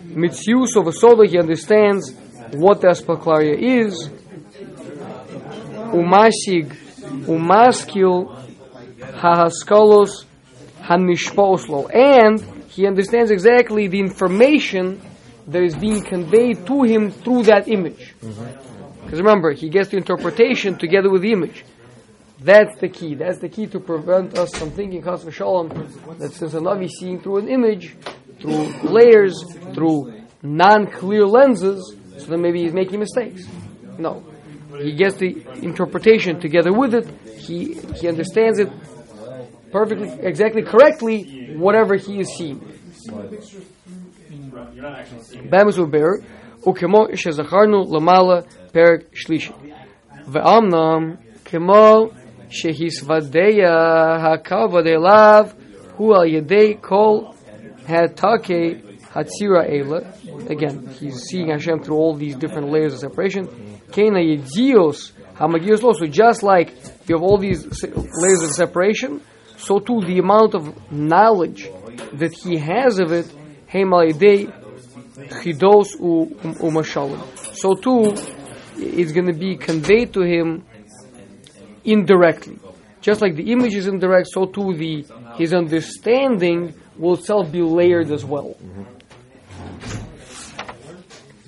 Mitzius 0.10 0.76
of 0.76 0.88
a 0.88 0.92
soda, 0.92 1.28
he 1.28 1.38
understands 1.38 2.14
what 2.54 2.82
the 2.82 2.88
aspaklaria 2.88 3.56
is, 3.58 4.10
umashig, 5.92 6.76
umaskil, 7.26 8.36
hahaskalos, 9.00 10.26
hanishposlo, 10.82 11.94
and 11.94 12.42
he 12.70 12.88
understands 12.88 13.32
exactly 13.32 13.88
the 13.88 14.00
information 14.00 15.02
that 15.48 15.64
is 15.64 15.76
being 15.76 16.04
conveyed 16.04 16.66
to 16.66 16.84
him 16.84 17.12
through 17.12 17.44
that 17.44 17.68
image. 17.68 18.14
Because 19.10 19.22
remember, 19.22 19.54
he 19.54 19.70
gets 19.70 19.90
the 19.90 19.98
interpretation 19.98 20.78
together 20.78 21.10
with 21.10 21.24
the 21.24 21.32
image. 21.32 21.66
That's 22.42 22.78
the 22.80 22.90
key. 22.90 23.16
That's 23.16 23.40
the 23.40 23.50
key 23.50 23.66
to 23.66 23.80
prevent 23.80 24.38
us 24.38 24.56
from 24.56 24.70
thinking, 24.70 25.02
Chas 25.04 25.24
v'shalom, 25.26 26.20
that 26.20 26.32
since 26.32 26.54
a 26.54 26.60
Navi 26.60 26.88
seeing 26.88 27.20
through 27.20 27.38
an 27.38 27.50
image, 27.50 27.98
through 28.40 28.68
layers, 28.84 29.44
through 29.74 30.14
non-clear 30.44 31.26
lenses, 31.26 31.96
so 32.20 32.26
then 32.28 32.40
maybe 32.40 32.62
he's 32.62 32.72
making 32.72 33.00
mistakes. 33.00 33.48
No. 33.98 34.24
He 34.78 34.94
gets 34.94 35.16
the 35.16 35.44
interpretation 35.64 36.40
together 36.40 36.72
with 36.72 36.94
it. 36.94 37.08
He, 37.40 37.74
he 38.00 38.08
understands 38.08 38.60
it 38.60 38.70
perfectly, 39.72 40.12
exactly 40.22 40.62
correctly, 40.62 41.56
whatever 41.58 41.96
he 41.96 42.20
is 42.20 42.30
seeing. 42.38 42.60
Bamus 45.50 45.92
bear. 45.92 46.22
וכמו 46.69 47.05
שזכרנו 47.15 47.83
למעלה 47.97 48.41
פרק 48.73 49.01
שלישי. 49.13 49.53
ואמנם 50.29 51.15
כמו 51.45 52.09
שהסוודע 52.49 53.41
הכבוד 54.19 54.87
אליו 54.87 55.47
הוא 55.97 56.17
על 56.17 56.27
ידי 56.27 56.77
כל 56.81 57.19
התקי 57.89 58.75
הצירה 59.15 59.65
אלה, 59.65 59.99
again, 60.49 60.89
he's 61.01 61.15
seeing 61.31 61.49
Hashem 61.51 61.83
through 61.83 61.97
all 61.97 62.15
these 62.15 62.35
different 62.37 62.69
layers 62.73 62.95
of 62.95 63.01
separation, 63.01 63.47
כן 63.93 64.17
הידיעוס 64.17 65.13
המגיוס 65.37 65.83
לו, 65.83 65.91
so 65.91 66.07
just 66.07 66.43
like 66.43 66.71
you 67.09 67.17
have 67.17 67.23
all 67.23 67.39
these 67.39 67.81
se- 67.81 67.93
layers 68.23 68.43
of 68.43 68.51
separation, 68.51 69.21
so 69.57 69.79
too 69.79 70.01
the 70.07 70.19
amount 70.19 70.55
of 70.55 70.63
knowledge 70.91 71.69
that 72.21 72.33
he 72.33 72.59
has 72.59 72.99
of 72.99 73.13
it, 73.13 73.37
הם 73.73 73.95
על 73.95 74.09
ידי 74.09 74.47
chidos 75.28 76.00
u, 76.00 76.30
u 76.44 76.72
mashalim. 76.72 77.22
So 77.56 77.76
too, 77.76 78.14
it's 78.78 79.12
going 79.12 79.28
to 79.28 79.34
be 79.34 79.58
conveyed 79.58 80.14
to 80.14 80.22
him 80.22 80.64
indirectly. 81.84 82.60
Just 83.02 83.22
like 83.22 83.36
the 83.36 83.52
image 83.52 83.76
is 83.76 83.88
indirect, 83.88 84.28
so 84.32 84.46
too 84.46 84.76
the 84.76 85.06
his 85.36 85.54
understanding 85.54 86.74
will 86.98 87.14
itself 87.14 87.52
be 87.52 87.62
layered 87.62 88.12
as 88.12 88.26
well. 88.26 88.56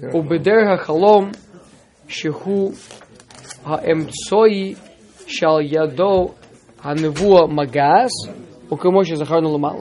Ubeder 0.02 0.78
shehu 2.08 2.76
shal 5.28 5.62
yado 5.62 6.34
magas 7.52 8.12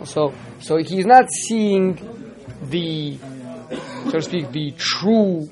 So, 0.07 0.35
so 0.61 0.77
he's 0.77 1.07
not 1.07 1.27
seeing 1.31 1.95
the 2.65 3.17
so 4.05 4.11
to 4.11 4.23
speak, 4.23 4.51
the 4.53 4.73
true, 4.77 5.49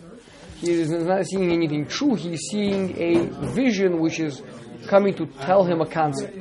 he 0.57 0.71
is 0.73 0.91
not 0.91 1.25
seeing 1.27 1.53
anything 1.53 1.87
true, 1.87 2.15
he's 2.15 2.41
seeing 2.51 2.97
a 3.01 3.27
vision 3.53 4.01
which 4.01 4.19
is 4.21 4.43
coming 4.89 5.15
to 5.15 5.27
tell 5.27 5.65
him 5.65 5.81
a 5.81 5.87
concept. 5.87 6.37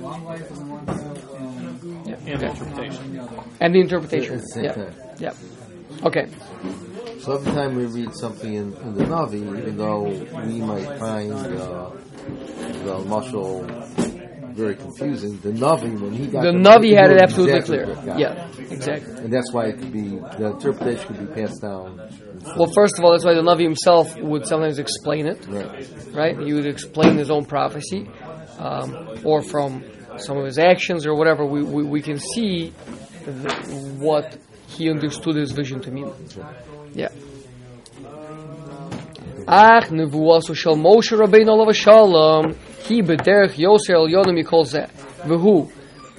Long 0.00 0.24
life 0.24 0.50
on 0.52 0.58
the 0.58 0.64
one 0.74 0.86
side 0.86 1.18
and 1.38 2.14
And 2.14 2.40
the 2.40 2.46
interpretation. 2.48 3.20
And 3.60 3.74
the 3.74 3.80
interpretation. 3.80 4.36
The 4.54 4.62
Yeah. 4.62 4.72
time. 4.72 4.94
Yeah. 5.18 5.32
Okay. 6.04 6.26
So 7.20 7.36
every 7.36 7.52
time 7.52 7.76
we 7.76 7.86
read 7.86 8.14
something 8.14 8.52
in, 8.52 8.74
in 8.74 8.94
the 8.94 9.04
Navi, 9.04 9.36
even 9.58 9.76
though 9.78 10.02
we 10.02 10.60
might 10.60 10.98
find 10.98 11.32
uh, 11.32 11.90
the 12.84 12.96
mushal 13.08 13.64
very 14.54 14.76
confusing. 14.76 15.38
The 15.40 15.50
Navi, 15.50 16.00
when 16.00 16.12
he 16.12 16.26
got 16.26 16.42
the 16.42 16.52
Navi 16.52 16.96
had 16.96 17.10
it 17.10 17.20
absolutely 17.20 17.58
exactly 17.58 17.94
clear. 17.94 18.18
Yeah, 18.18 18.48
exactly. 18.70 19.14
And 19.24 19.32
that's 19.32 19.52
why 19.52 19.66
it 19.66 19.78
could 19.78 19.92
be 19.92 20.18
the 20.38 20.52
interpretation 20.52 21.06
could 21.14 21.28
be 21.28 21.34
passed 21.34 21.60
down. 21.60 21.98
Well, 22.56 22.70
first 22.74 22.98
of 22.98 23.04
all, 23.04 23.12
that's 23.12 23.24
why 23.24 23.34
the 23.34 23.42
Navi 23.42 23.62
himself 23.62 24.16
would 24.16 24.46
sometimes 24.46 24.78
explain 24.78 25.26
it. 25.26 25.46
Right. 25.46 25.88
Right. 26.12 26.38
He 26.38 26.52
would 26.52 26.66
explain 26.66 27.16
his 27.16 27.30
own 27.30 27.44
prophecy, 27.44 28.08
um, 28.58 29.20
or 29.24 29.42
from 29.42 29.84
some 30.18 30.36
of 30.38 30.44
his 30.44 30.58
actions 30.58 31.06
or 31.06 31.14
whatever, 31.14 31.44
we, 31.44 31.62
we, 31.62 31.82
we 31.84 32.02
can 32.02 32.18
see 32.18 32.72
the, 33.24 33.52
what 33.98 34.38
he 34.68 34.90
understood 34.90 35.36
his 35.36 35.52
vision 35.52 35.80
to 35.80 35.90
mean. 35.90 36.12
Yeah. 36.92 37.08
Ach, 39.46 39.88
nevuasu 39.88 40.54
shall 40.54 40.76
Moshe 40.76 41.12
Rabbeinu 41.12 41.48
alav 41.48 41.74
shalom. 41.74 42.56
He 42.86 43.00
b'derech 43.00 43.56
Yosher 43.56 43.94
El 43.94 44.08
Yonam 44.08 44.38
Yikol 44.38 44.66
Who? 45.24 45.70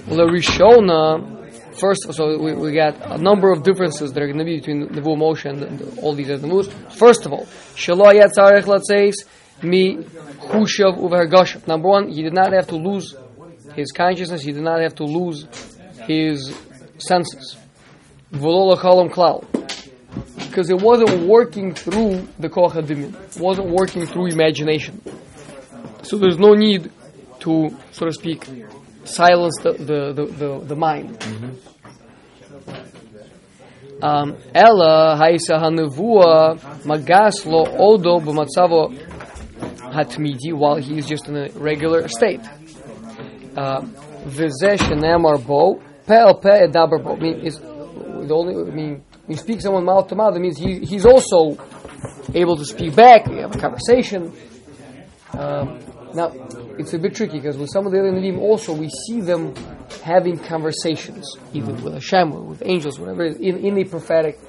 V'hu 0.07 0.27
l'rishona. 0.27 1.31
First, 1.79 2.13
so 2.13 2.39
we, 2.41 2.53
we 2.53 2.71
got 2.71 2.95
a 3.11 3.17
number 3.17 3.51
of 3.51 3.61
differences 3.61 4.13
that 4.13 4.23
are 4.23 4.27
going 4.27 4.39
to 4.39 4.45
be 4.45 4.57
between 4.57 4.87
Nevu 4.87 5.15
Moshe 5.15 5.45
and, 5.45 5.61
and 5.61 5.99
all 5.99 6.15
these 6.15 6.31
other 6.31 6.47
moves. 6.47 6.69
First 6.89 7.25
of 7.25 7.33
all, 7.33 7.45
Shelo 7.75 8.11
Yatzarech 8.11 8.63
Latzeis 8.63 9.13
Mi 9.61 9.97
Chushav 9.97 10.97
Uvergashav. 10.97 11.67
Number 11.67 11.87
one, 11.87 12.09
he 12.09 12.23
did 12.23 12.33
not 12.33 12.51
have 12.53 12.67
to 12.67 12.77
lose 12.77 13.15
his 13.75 13.91
consciousness. 13.91 14.41
He 14.41 14.51
did 14.51 14.63
not 14.63 14.79
have 14.81 14.95
to 14.95 15.03
lose 15.03 15.47
his 16.07 16.57
senses. 16.97 17.57
V'lo 18.33 18.75
klal 18.77 19.45
because 20.55 20.69
it 20.69 20.81
wasn't 20.81 21.27
working 21.27 21.73
through 21.73 22.25
the 22.39 22.47
koch 22.47 22.75
It 22.77 23.39
wasn't 23.41 23.67
working 23.67 24.05
through 24.05 24.27
imagination. 24.27 25.01
So 26.05 26.17
there's 26.17 26.37
no 26.37 26.53
need 26.53 26.91
to, 27.39 27.75
so 27.91 28.05
to 28.05 28.11
speak, 28.13 28.45
silence 29.05 29.57
the 29.63 29.73
the 29.73 30.13
the, 30.13 30.25
the, 30.25 30.59
the 30.65 30.75
mind. 30.75 31.17
Um, 34.01 34.35
Ella 34.53 35.17
haisa 35.17 35.57
hanevua 35.57 36.59
magas 36.85 37.45
lo 37.45 37.65
odo 37.77 38.19
b'matzavo 38.19 38.93
hatmidi 39.93 40.53
while 40.53 40.75
he's 40.75 41.07
just 41.07 41.27
in 41.27 41.37
a 41.37 41.49
regular 41.55 42.07
state. 42.07 42.41
V'zeh 43.55 44.77
shenamar 44.77 45.43
bo 45.45 45.81
pe'el 46.05 46.35
pe 46.39 46.67
edaber 46.67 47.03
bo. 47.03 47.15
Mean, 47.15 47.41
the 48.27 48.33
only. 48.35 48.71
I 48.71 48.75
mean, 48.75 49.03
you 49.27 49.37
speak 49.37 49.59
someone 49.59 49.85
mouth 49.85 50.07
to 50.09 50.15
mouth, 50.15 50.33
that 50.35 50.39
means 50.39 50.57
he, 50.59 50.79
he's 50.85 51.05
also 51.05 51.57
able 52.33 52.57
to 52.57 52.65
speak 52.65 52.95
back. 52.95 53.25
We 53.25 53.37
have 53.37 53.55
a 53.55 53.59
conversation. 53.59 54.31
Um, 55.33 55.79
now, 56.15 56.31
it's 56.79 56.93
a 56.93 56.99
bit 56.99 57.15
tricky 57.15 57.37
because 57.37 57.57
with 57.57 57.69
some 57.71 57.85
of 57.85 57.91
the 57.91 57.99
other 57.99 58.11
Nevi'im 58.11 58.39
also 58.39 58.73
we 58.73 58.89
see 59.07 59.21
them 59.21 59.53
having 60.03 60.37
conversations, 60.37 61.25
even 61.53 61.81
with 61.83 61.93
Hashem 61.93 62.31
or 62.33 62.41
with 62.41 62.63
angels, 62.65 62.99
whatever, 62.99 63.25
in, 63.25 63.57
in 63.57 63.75
the 63.75 63.83
prophetic. 63.83 64.39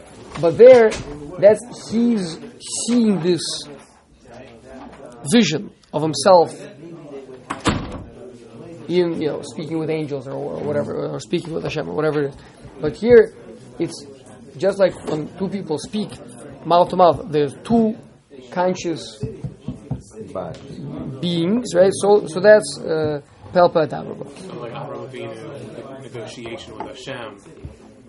But 0.41 0.59
there, 0.59 0.91
that's 1.39 1.91
he's 1.91 2.39
seeing 2.87 3.21
this 3.21 3.41
vision 5.33 5.73
of 5.93 6.03
himself 6.03 6.53
in 8.89 9.21
you 9.21 9.29
know 9.29 9.43
speaking 9.43 9.79
with 9.79 9.91
angels 9.91 10.29
or, 10.29 10.35
or 10.35 10.63
whatever, 10.63 11.09
or 11.09 11.21
speaking 11.21 11.53
with 11.53 11.65
Hashem 11.65 11.89
or 11.89 11.95
whatever 11.95 12.25
it 12.25 12.29
is. 12.31 12.37
But 12.81 12.97
here, 12.97 13.35
it's 13.79 14.07
just 14.57 14.79
like 14.79 14.95
when 15.09 15.37
two 15.39 15.49
people 15.49 15.79
speak 15.79 16.11
mouth 16.65 16.91
to 16.91 16.97
mouth. 16.97 17.31
There's 17.31 17.55
two 17.65 17.97
conscious 18.51 19.23
beings, 21.21 21.75
right? 21.75 21.93
So, 21.95 22.27
so 22.27 22.41
that's 22.41 22.79
uh, 22.81 23.21
Pelpa 23.53 23.87
Dabraba. 23.89 24.27
So 24.39 24.61
like 24.61 24.73
Avraham 24.73 25.09
Avinu, 25.09 26.03
negotiation 26.03 26.77
with 26.79 26.87
Hashem, 26.89 27.39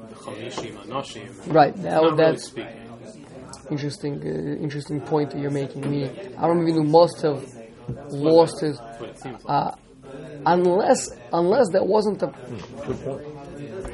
the 0.09 0.15
Chamishim, 0.15 0.77
Anoshim. 0.85 1.53
Right. 1.53 1.75
Now 1.77 2.01
not 2.01 2.17
that's 2.17 2.45
speaking. 2.47 2.81
interesting. 3.69 4.13
Uh, 4.21 4.61
interesting 4.63 5.01
point 5.01 5.31
that 5.31 5.39
you're 5.39 5.51
making. 5.51 5.85
I 5.85 5.87
mean, 5.87 6.07
Avraham 6.37 6.63
Avinu 6.65 6.87
must 6.87 7.21
have 7.21 7.43
lost 8.11 8.61
his, 8.61 8.77
What 8.79 9.09
it 9.09 9.19
seems 9.19 9.43
like. 9.45 9.73
uh, 9.73 9.75
unless 10.45 11.09
unless 11.31 11.67
that 11.71 11.85
wasn't 11.85 12.21
a, 12.23 12.33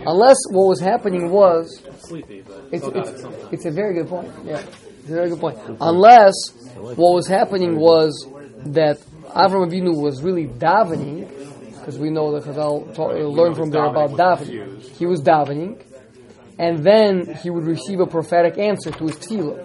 unless 0.06 0.38
what 0.52 0.68
was 0.70 0.80
happening 0.80 1.30
was 1.30 1.82
It's, 1.86 2.06
still 2.06 2.92
got 2.92 3.08
it 3.08 3.14
it's, 3.14 3.24
it's 3.54 3.66
a 3.66 3.72
very 3.72 3.94
good 3.96 4.08
point. 4.08 4.32
Yeah, 4.46 4.62
very 5.06 5.30
good 5.30 5.40
point. 5.40 5.58
Unless 5.80 6.34
what 6.76 7.14
was 7.14 7.28
happening 7.28 7.78
was 7.78 8.28
that 8.66 8.98
Avram 9.36 9.70
Avinu 9.70 9.96
was 10.00 10.22
really 10.22 10.48
davening, 10.48 11.28
because 11.80 11.98
we 12.00 12.10
know 12.10 12.32
that 12.34 12.44
Chazal 12.44 12.94
taught, 12.96 13.12
uh, 13.16 13.28
learned 13.28 13.56
from 13.58 13.70
there 13.72 13.86
about 13.86 14.12
davening. 14.12 14.82
He 14.98 15.06
was 15.06 15.22
davening, 15.22 15.82
and 16.58 16.84
then 16.84 17.36
he 17.42 17.50
would 17.50 17.66
receive 17.66 18.00
a 18.00 18.06
prophetic 18.06 18.58
answer 18.58 18.92
to 18.92 19.04
his 19.06 19.18
tefillah, 19.18 19.58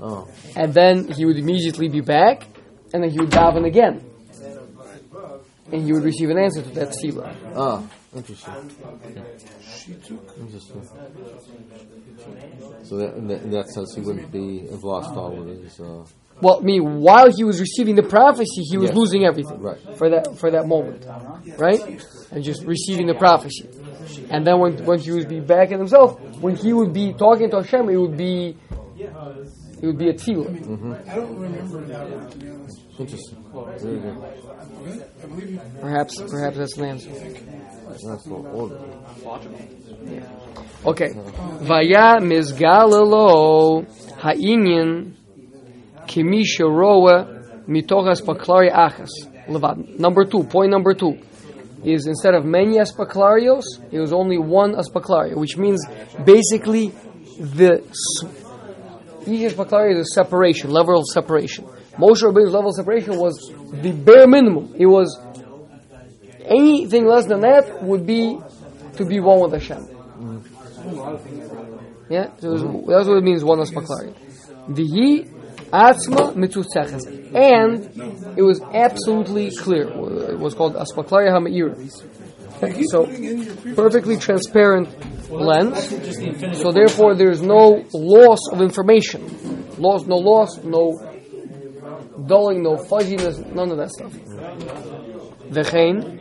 oh, 0.00 0.28
and 0.54 0.72
then 0.74 1.08
he 1.08 1.24
would 1.24 1.38
immediately 1.38 1.88
be 1.88 2.00
back, 2.00 2.46
and 2.92 3.02
then 3.02 3.10
he 3.10 3.18
would 3.18 3.30
daven 3.30 3.66
again, 3.66 4.04
and 5.72 5.82
he 5.82 5.92
would 5.92 6.04
receive 6.04 6.30
an 6.30 6.38
answer 6.38 6.62
to 6.62 6.70
that 6.70 6.90
tefillah. 6.90 7.34
ah, 7.56 7.82
interesting. 8.14 8.54
Interesting. 10.38 10.82
So 12.84 12.96
that, 12.96 13.16
in, 13.16 13.26
that, 13.28 13.42
in 13.42 13.50
that 13.50 13.68
sense, 13.68 13.94
he 13.94 14.00
wouldn't 14.00 14.32
be 14.32 14.66
have 14.70 14.82
lost 14.82 15.16
all 15.16 15.40
of 15.40 15.46
his. 15.46 15.78
Uh, 15.80 16.04
Well, 16.40 16.58
I 16.62 16.64
mean, 16.64 17.00
while 17.00 17.30
he 17.30 17.44
was 17.44 17.60
receiving 17.60 17.94
the 17.96 18.02
prophecy, 18.02 18.62
he 18.70 18.78
was 18.78 18.88
Yes. 18.90 18.96
losing 18.96 19.24
everything 19.24 19.60
Right. 19.60 19.78
for 19.98 20.08
that 20.10 20.24
for 20.40 20.50
that 20.50 20.66
moment, 20.66 21.04
right? 21.58 21.80
And 22.32 22.42
just 22.42 22.64
receiving 22.64 23.06
the 23.06 23.14
prophecy. 23.14 23.68
And 24.30 24.46
then 24.46 24.58
when 24.58 24.72
when 24.88 24.98
he 24.98 25.10
would 25.12 25.28
be 25.28 25.40
back 25.40 25.70
in 25.70 25.78
himself, 25.78 26.18
when 26.40 26.56
he 26.56 26.72
would 26.72 26.92
be 26.92 27.12
talking 27.12 27.50
to 27.50 27.56
Hashem, 27.62 27.88
it 27.90 27.96
would 27.96 28.16
be 28.16 28.56
It 29.82 29.86
would 29.86 29.98
be 29.98 30.08
a 30.10 30.14
tefillah. 30.14 31.08
I 31.08 31.14
don't 31.16 31.36
remember 31.38 31.80
that. 31.86 32.06
Interesting. 33.00 33.38
Very 33.80 33.98
good. 33.98 35.60
Perhaps, 35.80 36.22
perhaps 36.30 36.56
that's 36.58 36.76
an 36.78 36.84
answer. 36.84 37.10
That's 37.10 38.26
for 38.26 38.46
order. 38.48 38.78
Okay. 40.86 41.08
Vaya 41.62 42.20
mizgalelo 42.20 43.86
ha'inyan 44.18 45.12
kimisha 46.06 46.64
roa 46.68 47.26
mitochas 47.68 48.20
paklari 48.22 48.70
achas. 48.70 49.08
Levad. 49.48 49.98
Number 49.98 50.24
two, 50.24 50.44
point 50.44 50.70
number 50.70 50.94
two, 50.94 51.18
is 51.84 52.06
instead 52.06 52.34
of 52.34 52.44
many 52.44 52.76
aspaklarios, 52.76 53.64
it 53.90 53.98
was 53.98 54.12
only 54.12 54.38
one 54.38 54.74
aspaklario, 54.74 55.36
which 55.36 55.56
means 55.56 55.80
basically 56.24 56.88
the 57.38 57.82
s- 57.88 58.24
each 59.26 59.50
aspaklario 59.52 59.94
is 59.98 60.00
a 60.00 60.14
separation, 60.14 60.70
level 60.70 60.98
of 60.98 61.06
separation. 61.06 61.66
Moshe 62.00 62.22
Rabbeinu's 62.22 62.52
level 62.52 62.70
of 62.70 62.76
separation 62.76 63.18
was 63.18 63.52
the 63.72 63.92
bare 63.92 64.26
minimum. 64.26 64.74
It 64.78 64.86
was 64.86 65.18
anything 66.44 67.06
less 67.06 67.26
than 67.26 67.40
that 67.40 67.82
would 67.82 68.06
be 68.06 68.38
to 68.94 69.04
be 69.04 69.20
one 69.20 69.40
with 69.40 69.52
Hashem. 69.52 69.86
Yeah, 72.08 72.30
so 72.38 72.50
was, 72.50 72.62
that's 72.88 73.06
what 73.08 73.18
it 73.18 73.24
means 73.24 73.44
one 73.44 73.58
aspaklari. 73.58 74.14
Vihi 74.68 75.28
atzma. 75.70 76.34
And 77.34 78.36
it 78.36 78.42
was 78.42 78.60
absolutely 78.60 79.50
clear. 79.50 79.86
It 80.32 80.38
was 80.38 80.54
called 80.54 80.74
aspaklari 80.74 81.30
ha'me'ira. 81.30 81.76
So, 82.90 83.06
perfectly 83.74 84.16
transparent 84.16 84.88
lens. 85.30 85.88
So 86.60 86.72
therefore 86.72 87.14
there 87.14 87.30
is 87.30 87.42
no 87.42 87.84
loss 87.94 88.40
of 88.52 88.60
information. 88.60 89.20
Loss, 89.78 90.06
no 90.06 90.16
loss, 90.16 90.58
no 90.64 91.09
dulling, 92.26 92.62
no 92.62 92.76
fuzziness, 92.76 93.38
none 93.54 93.70
of 93.70 93.78
that 93.78 93.90
stuff. 93.90 94.12
V'chein 95.50 96.18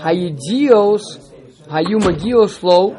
hayidios 0.00 1.02
hayu 1.68 1.98
magios 2.00 2.62
lo 2.62 2.94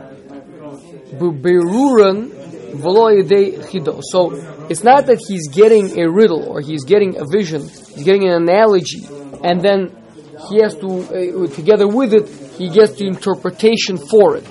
chido. 3.69 4.01
So 4.03 4.31
it's 4.69 4.83
not 4.83 5.05
that 5.07 5.19
he's 5.27 5.47
getting 5.49 5.99
a 5.99 6.09
riddle 6.09 6.43
or 6.43 6.61
he's 6.61 6.83
getting 6.83 7.17
a 7.19 7.25
vision, 7.25 7.61
he's 7.61 8.03
getting 8.03 8.27
an 8.27 8.33
analogy, 8.43 9.07
and 9.43 9.61
then 9.61 9.95
he 10.49 10.61
has 10.61 10.75
to, 10.75 10.87
uh, 10.87 11.47
together 11.47 11.87
with 11.87 12.13
it, 12.13 12.27
he 12.57 12.69
gets 12.69 12.93
the 12.93 13.07
interpretation 13.07 13.97
for 13.97 14.35
it. 14.35 14.47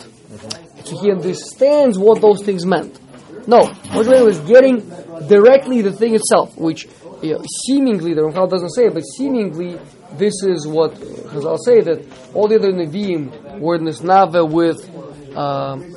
So 0.84 0.98
he 1.00 1.10
understands 1.10 1.98
what 1.98 2.20
those 2.20 2.42
things 2.42 2.64
meant. 2.64 2.98
No, 3.46 3.60
Moshe 3.94 4.24
was 4.24 4.40
getting 4.40 4.82
directly 5.28 5.82
the 5.82 5.92
thing 5.92 6.14
itself, 6.14 6.56
which 6.56 6.86
you 7.22 7.34
know, 7.34 7.44
seemingly, 7.66 8.14
the 8.14 8.22
Ramchal 8.22 8.50
doesn't 8.50 8.70
say 8.70 8.86
it, 8.86 8.94
but 8.94 9.02
seemingly 9.02 9.78
this 10.12 10.42
is 10.42 10.66
what 10.66 10.94
Chazal 10.94 11.58
say 11.58 11.80
that 11.80 12.06
all 12.34 12.48
the 12.48 12.56
other 12.56 12.72
Nevi'im 12.72 13.60
were 13.60 13.76
in 13.76 13.84
this 13.84 14.00
Nava 14.00 14.48
with 14.48 15.36
um, 15.36 15.92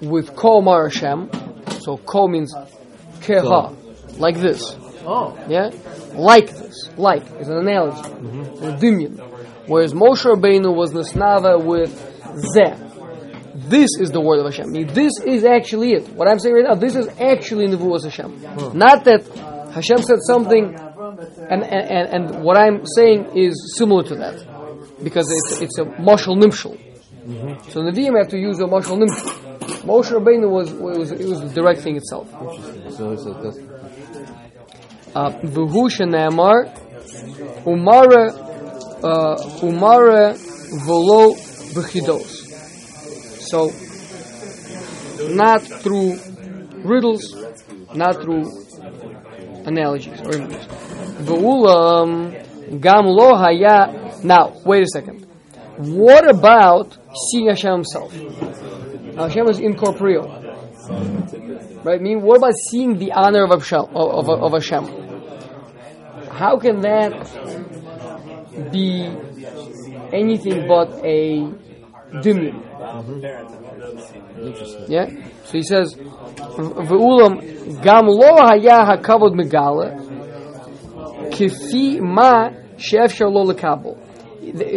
with 0.00 0.34
Ko 0.36 0.60
Mar 0.60 0.88
Hashem. 0.88 1.30
So 1.80 1.96
Ko 1.96 2.28
means 2.28 2.54
Keha, 3.20 4.18
like 4.18 4.36
this. 4.36 4.76
Oh. 5.04 5.38
Yeah? 5.48 5.70
Like 6.12 6.50
this. 6.50 6.90
Like 6.96 7.24
is 7.40 7.48
an 7.48 7.58
analogy. 7.58 8.10
A 8.10 8.76
dimyon. 8.76 9.18
Whereas 9.66 9.94
Moshe 9.94 10.24
Rabbeinu 10.24 10.74
was 10.74 10.92
Nisnava 10.92 11.64
with 11.64 11.90
Zeh. 12.56 12.89
This 13.70 13.90
is 14.00 14.10
the 14.10 14.20
word 14.20 14.40
of 14.40 14.46
Hashem. 14.46 14.72
This 15.00 15.12
is 15.24 15.44
actually 15.44 15.92
it. 15.92 16.08
What 16.08 16.26
I'm 16.28 16.40
saying 16.40 16.56
right 16.56 16.64
now, 16.64 16.74
this 16.74 16.96
is 16.96 17.06
actually 17.20 17.66
Nevuas 17.68 18.02
Hashem. 18.04 18.30
Not 18.76 19.04
that 19.04 19.22
Hashem 19.72 20.02
said 20.02 20.18
something 20.26 20.74
and, 20.74 21.62
and, 21.62 21.84
and, 21.96 22.06
and 22.14 22.44
what 22.44 22.56
I'm 22.56 22.84
saying 22.96 23.36
is 23.36 23.74
similar 23.78 24.02
to 24.04 24.16
that. 24.16 24.36
Because 25.04 25.30
it's, 25.30 25.60
it's 25.62 25.78
a 25.78 25.84
mashal 25.84 26.36
nimshal. 26.42 26.74
So 27.70 27.80
Nevi'im 27.82 28.18
have 28.18 28.28
to 28.30 28.38
use 28.38 28.58
a 28.58 28.64
mashal 28.64 28.98
nimshal. 29.02 29.50
Moshe 29.84 30.10
Rabbeinu 30.10 30.50
was, 30.50 30.72
was, 30.72 31.12
it 31.12 31.28
was 31.28 31.40
the 31.40 31.48
direct 31.48 31.80
thing 31.80 31.96
itself. 31.96 32.28
So 32.96 33.12
it's 33.12 33.24
like 33.24 33.42
this. 33.42 33.56
V'hu 35.14 35.90
shene'amar 35.90 36.66
umare 37.64 38.30
uh, 39.02 39.36
umare 39.62 40.34
v'lo 40.86 41.36
v'chidos. 41.74 42.49
So, 43.50 43.72
not 45.30 45.62
through 45.62 46.18
riddles, 46.84 47.34
not 47.94 48.22
through 48.22 48.44
analogies 49.66 50.20
or 50.20 50.36
images. 50.36 50.66
V'ulam 51.26 52.36
um, 52.70 52.80
gam 52.80 53.06
lo 53.06 53.34
haya. 53.34 54.20
Now, 54.22 54.54
wait 54.64 54.84
a 54.84 54.86
second. 54.86 55.26
What 55.78 56.30
about 56.30 56.96
seeing 57.30 57.48
Hashem 57.48 57.72
Himself? 57.72 58.12
Hashem 59.16 59.48
is 59.48 59.58
incorporeal, 59.58 60.28
right? 61.82 61.98
I 61.98 62.02
mean, 62.02 62.22
what 62.22 62.38
about 62.38 62.54
seeing 62.70 62.98
the 62.98 63.12
honor 63.12 63.44
of 63.44 63.50
Hashem? 63.50 63.86
Of, 63.96 64.28
of, 64.28 64.42
of 64.44 64.52
Hashem? 64.52 64.84
How 66.30 66.56
can 66.58 66.82
that 66.82 67.12
be 68.70 69.10
anything 70.12 70.68
but 70.68 71.04
a 71.04 71.52
dimyon? 72.22 72.54
Mm-hmm. 72.54 73.24
Interesting. 74.40 74.84
Yeah. 74.88 75.06
So 75.44 75.52
he 75.52 75.62
says, 75.62 75.94
"Ve'ulam 75.94 77.82
gam 77.82 78.06
lo 78.06 78.36
haya 78.36 78.84
hakavod 78.84 79.34
megala 79.34 79.94
kifi 81.30 82.00
ma 82.00 82.50
she'efshar 82.76 83.30
lo 83.30 83.44
lekabel." 83.44 83.96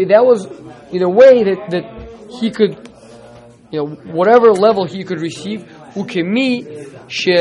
That 0.07 0.23
was 0.25 0.47
in 0.91 1.01
a 1.03 1.09
way 1.09 1.43
that 1.43 1.69
that 1.71 1.85
he 2.39 2.51
could, 2.51 2.77
you 3.71 3.79
know, 3.79 3.87
whatever 4.13 4.51
level 4.51 4.85
he 4.85 5.03
could 5.03 5.21
receive, 5.21 5.65
ukemi 5.95 6.65
she 7.07 7.31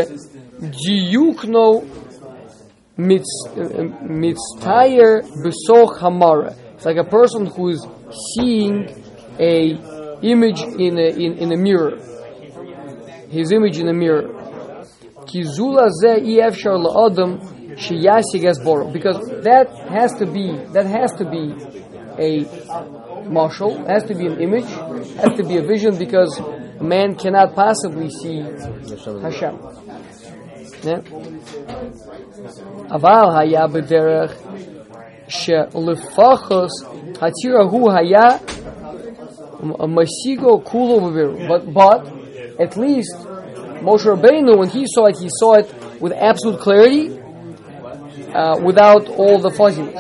diyukno 0.62 1.82
uh, 1.82 3.04
mitztayer 4.06 5.22
besoch 5.42 5.98
hamara. 5.98 6.54
It's 6.74 6.86
like 6.86 6.96
a 6.96 7.04
person 7.04 7.46
who 7.46 7.70
is 7.70 7.86
seeing 8.34 9.01
a 9.38 9.76
image 10.22 10.62
in 10.62 10.98
a, 10.98 11.08
in, 11.08 11.38
in 11.38 11.52
a 11.52 11.56
mirror. 11.56 11.96
His 13.28 13.52
image 13.52 13.78
in 13.78 13.88
a 13.88 13.92
mirror. 13.92 14.28
Because 15.24 15.58
that 19.48 19.66
has 19.88 20.12
to 20.18 20.26
be 20.26 20.52
that 20.72 20.86
has 20.86 21.12
to 21.12 21.24
be 21.24 21.54
a 22.18 22.44
mashal, 23.24 23.86
has 23.88 24.04
to 24.04 24.14
be 24.14 24.26
an 24.26 24.40
image, 24.40 24.68
has 25.16 25.32
to 25.36 25.44
be 25.44 25.56
a 25.56 25.62
vision 25.62 25.96
because 25.96 26.40
man 26.80 27.14
cannot 27.14 27.54
possibly 27.54 28.10
see 28.10 28.42
Hashem. 29.22 29.58
אבל 32.90 33.30
היה 33.38 33.66
she 35.28 35.52
lefachos 35.52 36.70
hatira 37.20 37.70
hu 37.70 37.88
haya. 37.88 38.40
Masigo 39.62 40.64
Kulu 40.64 41.46
But 41.46 41.72
but 41.72 42.06
at 42.58 42.76
least 42.76 43.16
Moshe 43.82 44.04
Rabbeinu, 44.04 44.58
when 44.58 44.68
he 44.68 44.84
saw 44.86 45.06
it, 45.06 45.18
he 45.18 45.28
saw 45.30 45.54
it 45.54 45.72
with 46.00 46.12
absolute 46.12 46.60
clarity, 46.60 47.18
uh, 48.34 48.58
without 48.62 49.08
all 49.08 49.38
the 49.38 49.50
fuzziness. 49.50 49.94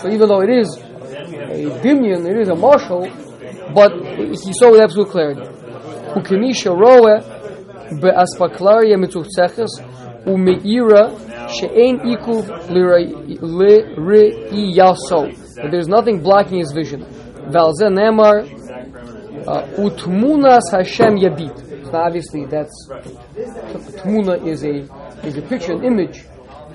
So 0.00 0.08
even 0.08 0.28
though 0.28 0.42
it 0.42 0.50
is 0.50 0.76
a 0.76 1.70
dimyon, 1.82 2.26
it 2.28 2.36
is 2.38 2.48
a 2.48 2.54
mashal, 2.54 3.08
but 3.74 3.92
he 4.30 4.52
saw 4.54 4.70
with 4.72 4.80
absolute 4.80 5.08
clarity. 5.10 5.42
Ukimisha 6.14 6.70
roe 6.76 7.20
be'aspaklaria 8.00 8.96
mitzuchtzeches 8.96 9.80
umeira 10.26 11.10
she'ein 11.48 11.98
ikuv 11.98 12.46
liriyaso. 13.96 15.20
There's 15.70 15.88
nothing 15.88 16.20
blocking 16.22 16.58
his 16.58 16.72
vision. 16.72 17.04
Valze 17.52 17.88
nemar 17.88 18.44
uh, 19.46 19.62
utmunas 19.78 20.70
Hashem 20.70 21.16
yabit. 21.16 21.56
So 21.90 21.96
obviously 21.96 22.44
that's 22.46 22.88
tmuna 23.98 24.46
is 24.46 24.62
a 24.64 24.76
is 25.26 25.36
a 25.36 25.42
picture, 25.42 25.72
an 25.72 25.84
image. 25.84 26.22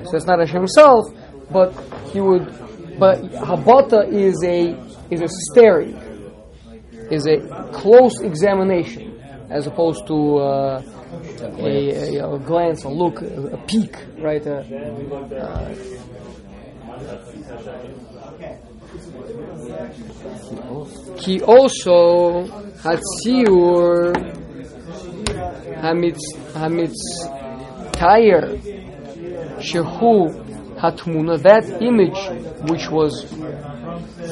So 0.03 0.11
that's 0.11 0.26
not 0.26 0.39
Hashem 0.39 0.61
himself, 0.61 1.05
but 1.51 1.73
he 2.11 2.21
would. 2.21 2.53
But 2.99 3.19
habata 3.34 4.07
is 4.09 4.41
a 4.43 4.76
is 5.09 5.21
a 5.21 5.28
staring, 5.28 5.95
is 7.11 7.28
a 7.28 7.38
close 7.73 8.19
examination, 8.21 9.21
as 9.49 9.67
opposed 9.67 10.07
to 10.07 10.38
uh, 10.38 10.82
a, 11.59 12.17
a, 12.17 12.36
a 12.36 12.39
glance, 12.39 12.84
a 12.84 12.89
look, 12.89 13.21
a, 13.21 13.47
a 13.53 13.57
peek, 13.65 13.95
right? 14.19 14.45
A, 14.45 14.59
uh, 15.38 15.76
Ki 21.18 21.41
also 21.41 22.46
hatziur 22.84 24.14
hamitz 25.82 26.22
hamitz 26.54 27.02
tire 27.93 28.58
Shehu 29.60 30.30
Hatmuna, 30.78 31.41
that 31.41 31.82
image 31.82 32.20
which 32.70 32.89
was 32.91 33.24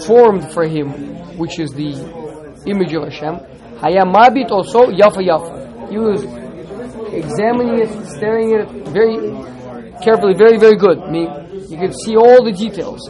formed 0.06 0.52
for 0.52 0.66
him, 0.66 0.90
which 1.38 1.60
is 1.60 1.72
the 1.72 1.94
image 2.68 2.94
of 2.94 3.04
Hashem, 3.04 3.36
Haya 3.80 4.06
Mabit 4.06 4.52
also 4.52 4.88
Yafa 4.92 5.22
Yafa. 5.24 5.90
He 5.90 5.98
was 5.98 6.24
examining 7.14 7.80
it, 7.80 7.90
staring 8.10 8.54
at 8.54 8.70
it 8.70 8.88
very 8.90 9.18
carefully, 10.04 10.34
very, 10.36 10.58
very 10.58 10.76
good. 10.76 11.00
I 11.00 11.10
mean, 11.10 11.30
you 11.70 11.78
could 11.80 11.96
see 11.96 12.16
all 12.16 12.44
the 12.44 12.52
details. 12.52 13.02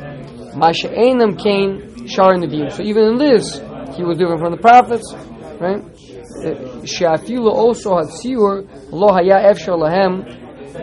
Masha 0.55 0.89
Einam 0.89 1.37
Kain 1.41 2.07
Shar 2.07 2.33
Nevi'im. 2.35 2.71
So 2.71 2.83
even 2.83 3.03
in 3.03 3.17
this, 3.17 3.61
he 3.95 4.03
was 4.03 4.17
different 4.17 4.41
from 4.41 4.51
the 4.51 4.57
prophets, 4.57 5.13
right? 5.59 5.83
She'afilu 6.87 7.51
also 7.51 7.97
had 7.97 8.07
siur 8.07 8.67
lo 8.91 9.13
haya 9.13 9.39
efshar 9.51 9.77
lahem 9.77 10.25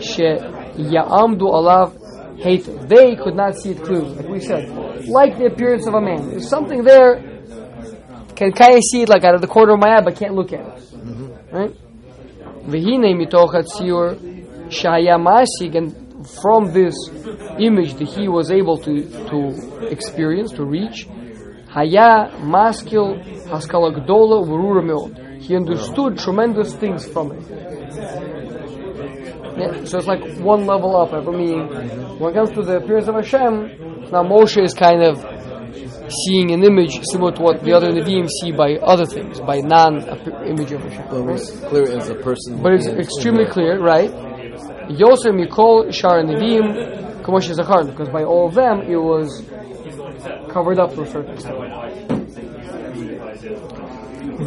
she 0.01 0.23
ya'amdu 0.23 1.51
alav 1.51 1.93
hate. 2.41 2.65
They 2.89 3.17
could 3.17 3.35
not 3.35 3.57
see 3.57 3.71
it 3.71 3.83
clearly, 3.83 4.15
like 4.15 4.29
we 4.29 4.41
said. 4.41 4.71
Like 5.07 5.37
the 5.39 5.47
appearance 5.47 5.87
of 5.87 5.95
a 5.95 6.01
man. 6.01 6.31
There's 6.31 6.49
something 6.49 6.85
there, 6.85 7.21
can 8.35 8.53
kind 8.53 8.77
of 8.77 8.83
see 8.91 9.03
it 9.03 9.09
like 9.09 9.25
out 9.25 9.35
of 9.35 9.41
the 9.41 9.47
corner 9.47 9.75
of 9.75 9.81
my 9.81 9.97
eye, 9.97 10.01
but 10.01 10.17
can't 10.17 10.35
look 10.35 10.53
at 10.53 10.61
it. 10.61 10.77
Mm-hmm. 10.95 11.57
Right? 11.57 11.75
V'hinei 12.67 13.15
mitoch 13.15 13.53
hatziur 13.53 14.17
shaya 14.69 15.19
masig, 15.19 15.77
and 15.77 15.95
from 16.25 16.73
this 16.73 16.95
image 17.59 17.95
that 17.95 18.09
he 18.09 18.29
was 18.29 18.51
able 18.51 18.77
to, 18.79 19.03
to 19.31 19.89
experience, 19.91 20.53
to 20.53 20.65
reach, 20.65 21.07
haya 21.69 22.31
maskil 22.41 23.19
haskala 23.47 23.95
gdola. 23.95 25.41
He 25.41 25.57
understood 25.57 26.19
tremendous 26.19 26.75
things 26.75 27.07
from 27.09 27.33
it. 27.33 27.43
Yeah, 29.59 29.85
so 29.85 29.99
it's 29.99 30.07
like 30.07 30.39
one 30.39 30.67
level 30.67 30.97
up. 30.97 31.13
I 31.13 31.21
mean, 31.31 31.69
when 32.19 32.33
it 32.33 32.35
comes 32.35 32.51
to 32.53 32.63
the 32.63 32.77
appearance 32.77 33.09
of 33.09 33.15
Hashem, 33.15 34.11
now 34.11 34.23
Moshe 34.23 34.63
is 34.63 34.75
kind 34.75 35.03
of 35.03 35.19
seeing 36.25 36.51
an 36.51 36.65
image 36.65 37.01
similar 37.13 37.33
to 37.33 37.43
what 37.43 37.63
the 37.63 37.73
other 37.73 37.91
Nevi'im 37.91 38.29
see 38.41 38.53
by 38.53 38.77
other 38.77 39.05
things, 39.05 39.41
by 39.41 39.59
non-image 39.59 40.73
of 40.73 40.83
Hashem. 40.83 41.07
But 41.11 41.35
it's 41.35 41.51
clear 41.61 41.99
as 41.99 42.09
a 42.09 42.15
person. 42.15 42.63
But 42.63 42.73
it's 42.75 42.87
extremely 42.87 43.47
clear, 43.47 43.81
right? 43.81 44.11
Yosef 44.91 45.33
Mikol 45.33 45.93
Shar 45.93 46.23
Nevi'im 46.23 47.23
Kamosh 47.23 47.53
Zachar, 47.55 47.85
because 47.85 48.09
by 48.09 48.25
all 48.25 48.49
of 48.49 48.55
them 48.55 48.83
it 48.83 48.97
was 48.97 49.45
covered 50.51 50.79
up 50.79 50.95
to 50.95 51.03
a 51.03 51.07
certain 51.07 51.35
extent. 51.35 51.57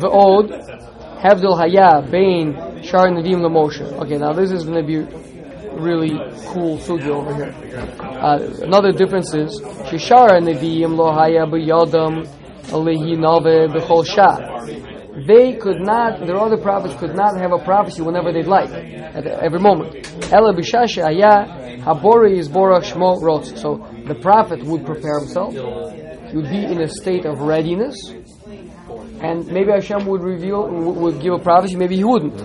Ve'od 0.01 0.51
Havdil 1.21 1.57
Haya 1.57 2.01
Bain 2.09 2.53
Shar 2.83 3.07
Nevi'im 3.07 3.41
Lamoshe. 3.41 3.81
Okay, 4.01 4.17
now 4.17 4.33
this 4.33 4.51
is 4.51 4.65
going 4.65 4.81
to 4.81 4.87
be 4.87 4.97
really 5.79 6.17
cool 6.47 6.77
sugi 6.77 7.07
over 7.07 7.33
here. 7.33 7.53
Uh, 8.01 8.39
another 8.61 8.91
difference 8.91 9.33
is 9.33 9.61
Shishar 9.61 10.41
Nevi'im 10.41 10.95
Lo 10.97 11.13
Haya 11.13 11.45
B'Yodam 11.45 12.27
Alehi 12.67 13.15
Nove 13.17 13.69
B'Chol 13.73 14.05
Shah 14.05 14.92
they 15.15 15.53
could 15.53 15.79
not, 15.79 16.25
their 16.25 16.37
other 16.37 16.57
prophets 16.57 16.95
could 16.95 17.15
not 17.15 17.37
have 17.37 17.51
a 17.51 17.59
prophecy 17.59 18.01
whenever 18.01 18.31
they'd 18.33 18.47
like, 18.47 18.71
at 18.71 19.27
every 19.27 19.59
moment. 19.59 20.07
Ela 20.31 20.53
b'shashe 20.53 21.03
aya 21.03 21.79
habori 21.81 22.37
is 22.37 22.49
borach 22.49 22.83
shmo 22.83 23.21
rotz. 23.21 23.57
So 23.57 23.85
the 24.07 24.15
prophet 24.15 24.63
would 24.63 24.85
prepare 24.85 25.19
himself. 25.19 25.53
He 25.53 26.37
would 26.37 26.49
be 26.49 26.65
in 26.65 26.81
a 26.81 26.87
state 26.87 27.25
of 27.25 27.41
readiness. 27.41 27.95
And 29.21 29.47
maybe 29.47 29.71
Hashem 29.71 30.05
would 30.07 30.23
reveal, 30.23 30.67
would 30.67 30.97
would 30.97 31.21
give 31.21 31.33
a 31.33 31.39
prophecy, 31.39 31.75
maybe 31.75 31.95
he 31.95 32.03
wouldn't. 32.03 32.41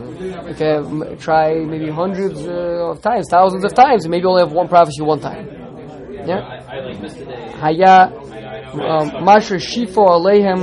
Okay, 0.50 1.16
try 1.16 1.54
maybe 1.64 1.90
hundreds 1.90 2.46
uh, 2.46 2.90
of 2.92 3.00
times, 3.00 3.26
thousands 3.30 3.64
of 3.64 3.74
times, 3.74 4.04
and 4.04 4.10
maybe 4.10 4.26
only 4.26 4.42
have 4.42 4.52
one 4.52 4.68
prophecy 4.68 5.02
one 5.02 5.20
time. 5.20 5.48
Yeah? 6.24 6.60
Haya, 7.56 8.12
um, 8.74 9.24
Masher 9.24 9.56
Shifo 9.56 10.06
Aleihem 10.08 10.60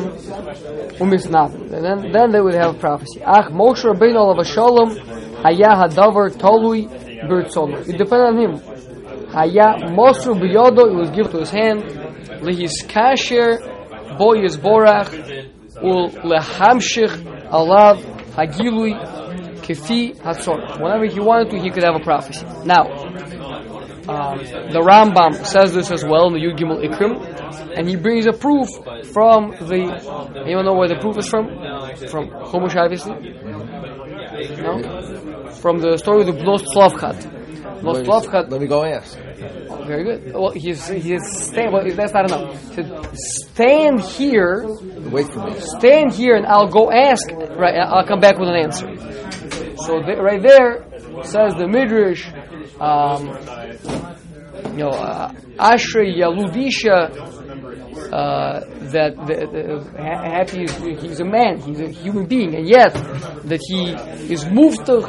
umisnabim. 1.00 1.70
Then, 1.70 2.12
then 2.12 2.32
they 2.32 2.42
would 2.42 2.54
have 2.54 2.76
a 2.76 2.80
prophecy. 2.80 3.22
Ach 3.24 3.52
Moshe 3.52 3.84
Rabbeinu 3.84 4.18
alav 4.18 4.46
shalom 4.46 4.96
haya 5.44 5.76
hadavar 5.76 6.30
tolui 6.32 6.88
birtzonu. 7.28 7.88
It 7.88 7.98
depended 7.98 8.28
on 8.28 8.38
him. 8.38 8.76
Haya 9.30 9.90
Mosru 9.90 10.36
biyodo, 10.36 10.92
it 10.92 10.96
was 10.96 11.10
given 11.12 11.32
to 11.32 11.40
his 11.40 11.50
hand. 11.50 11.84
Lehis 12.42 12.86
kasher 12.88 13.60
bo 14.18 14.34
yizborach 14.34 15.12
ul 15.84 16.10
lehamshich 16.10 17.16
alav 17.50 18.02
hagilui 18.36 18.94
kefi 19.62 20.16
hatzor. 20.18 20.80
Whenever 20.82 21.06
he 21.06 21.20
wanted 21.20 21.50
to, 21.52 21.60
he 21.60 21.70
could 21.70 21.84
have 21.84 21.96
a 21.96 22.04
prophecy. 22.04 22.46
Now, 22.66 22.84
um, 24.08 24.38
the 24.72 24.82
Rambam 24.82 25.46
says 25.46 25.74
this 25.74 25.92
as 25.92 26.04
well 26.04 26.28
in 26.28 26.34
the 26.34 26.40
Yud 26.40 26.58
Gimel 26.58 26.84
Ikrim, 26.86 27.78
and 27.78 27.88
he 27.88 27.96
brings 27.96 28.26
a 28.28 28.34
proof 28.34 28.68
from 29.14 29.52
the. 29.52 30.42
Anyone 30.46 30.66
know 30.66 30.74
where 30.76 30.88
the 30.88 30.96
proof 31.00 31.18
is 31.18 31.28
from? 31.28 31.48
From 32.10 32.30
Chumash, 32.30 32.76
obviously. 32.76 33.16
No, 34.62 35.50
from 35.62 35.80
the 35.80 35.98
story 35.98 36.22
of 36.22 36.28
the 36.28 36.34
Bnos 36.34 36.64
Tzlavchat. 36.64 37.32
Bnos 37.82 37.84
Let 37.84 38.02
me- 38.02 38.08
Tzlavchat. 38.10 38.52
Let 38.52 38.62
me 38.62 38.68
go 38.68 38.84
ask. 38.84 39.18
Very 39.88 40.04
good. 40.04 40.34
Well, 40.34 40.52
he's 40.52 40.88
he's 40.88 41.22
stand. 41.48 41.74
Well, 41.74 41.84
that's 41.96 42.14
not 42.14 42.26
enough. 42.32 42.60
He 42.70 42.76
said, 42.76 43.10
stand 43.14 44.02
here, 44.02 44.66
Wait 45.12 45.28
for 45.28 45.46
me. 45.46 45.60
stand 45.60 46.14
here, 46.14 46.36
and 46.36 46.46
I'll 46.48 46.68
go 46.70 46.92
ask. 46.92 47.30
Right, 47.32 47.76
I'll 47.76 48.06
come 48.06 48.20
back 48.20 48.38
with 48.40 48.50
an 48.50 48.56
answer. 48.56 48.88
So 49.86 50.02
th- 50.02 50.18
right 50.18 50.42
there 50.42 50.86
says 51.24 51.54
the 51.56 51.68
midrash. 51.68 52.28
Um, 52.80 53.28
you 54.72 54.84
know, 54.84 54.90
uh, 54.90 55.32
Ashrei 55.58 56.18
Yaludisha. 56.18 57.34
Uh, 58.12 58.60
that 58.92 59.16
the, 59.26 59.48
the, 59.52 60.02
ha- 60.02 60.24
happy 60.24 60.64
is 60.64 60.76
he's 61.02 61.20
a 61.20 61.26
man, 61.26 61.60
he's 61.60 61.80
a 61.80 61.90
human 61.90 62.26
being, 62.26 62.54
and 62.54 62.68
yet 62.68 62.94
that 62.94 63.60
he 63.68 63.92
is 64.32 64.46
moved 64.48 64.86
to, 64.86 65.02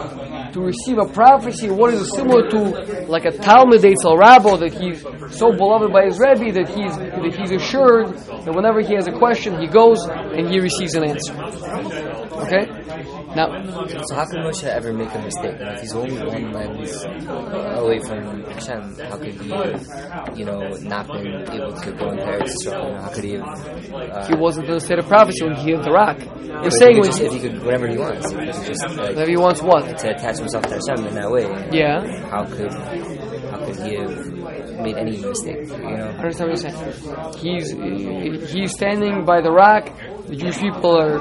to 0.52 0.60
receive 0.60 0.98
a 0.98 1.04
prophecy. 1.06 1.68
What 1.68 1.92
is 1.92 2.10
similar 2.14 2.48
to 2.50 3.06
like 3.06 3.24
a 3.26 3.32
Talmud 3.32 3.82
Eitzel 3.82 4.16
Rabbo 4.18 4.58
that 4.60 4.72
he's 4.72 5.02
so 5.36 5.52
beloved 5.52 5.92
by 5.92 6.06
his 6.06 6.18
Rebbe 6.18 6.52
that 6.52 6.68
he's 6.68 6.96
that 6.96 7.34
he's 7.36 7.50
assured 7.52 8.16
that 8.16 8.54
whenever 8.54 8.80
he 8.80 8.94
has 8.94 9.06
a 9.08 9.12
question, 9.12 9.60
he 9.60 9.66
goes 9.66 9.98
and 10.06 10.48
he 10.48 10.58
receives 10.58 10.94
an 10.94 11.04
answer. 11.04 11.34
Okay, 12.46 12.66
now 13.36 13.46
So 14.08 14.14
how 14.14 14.24
could 14.26 14.40
Moshe 14.40 14.64
ever 14.64 14.92
make 14.92 15.14
a 15.14 15.18
mistake? 15.18 15.56
If 15.60 15.80
he's 15.80 15.94
only 15.94 16.16
one 16.16 16.52
lens 16.52 17.04
away 17.04 17.98
from 18.00 18.42
Hashem, 18.44 18.98
how 19.10 19.16
could 19.18 19.34
he, 19.34 20.40
you 20.40 20.44
know, 20.44 20.60
not 20.80 21.06
been 21.06 21.26
able 21.52 21.72
to 21.72 21.92
go 21.92 22.10
in 22.10 22.18
Paris? 22.18 22.54
Israel? 22.60 22.96
How 23.00 23.08
could 23.10 23.24
he 23.24 23.32
have? 23.34 23.44
Uh, 23.44 24.26
he 24.26 24.34
wasn't 24.34 24.66
in 24.66 24.74
the 24.74 24.80
state 24.80 24.98
of 24.98 25.06
prophecy 25.06 25.44
when 25.44 25.56
he 25.56 25.72
hit 25.72 25.82
the 25.82 25.90
rock. 25.90 26.18
You're 26.18 26.66
if 26.66 26.72
he 26.72 26.78
saying 26.78 26.96
could 26.96 27.04
just, 27.04 27.20
if 27.20 27.32
he 27.32 27.40
could 27.40 27.64
whatever 27.64 27.88
he 27.88 27.98
wants, 27.98 28.30
he 28.30 28.46
just 28.46 28.82
like, 28.96 29.10
whenever 29.10 29.30
he 29.30 29.36
wants 29.36 29.62
what? 29.62 29.98
to 29.98 30.10
attach 30.10 30.38
himself 30.38 30.64
to 30.64 30.78
Hashem 30.78 31.06
in 31.06 31.14
that 31.14 31.30
way. 31.30 31.44
Yeah. 31.72 32.28
How 32.30 32.44
could 32.44 32.72
how 32.72 33.64
could 33.64 33.76
he 33.76 33.96
have 33.96 34.80
made 34.80 34.96
any 34.96 35.18
mistake? 35.18 35.68
You 35.68 35.96
know. 35.96 36.14
I 36.16 36.22
understand 36.24 36.50
what 36.50 36.62
you're 36.62 36.70
saying. 36.70 38.42
He's 38.42 38.52
he's 38.52 38.72
standing 38.72 39.24
by 39.24 39.40
the 39.40 39.50
rock. 39.50 39.92
The 40.26 40.36
Jewish 40.36 40.58
people 40.58 40.98
are 41.00 41.18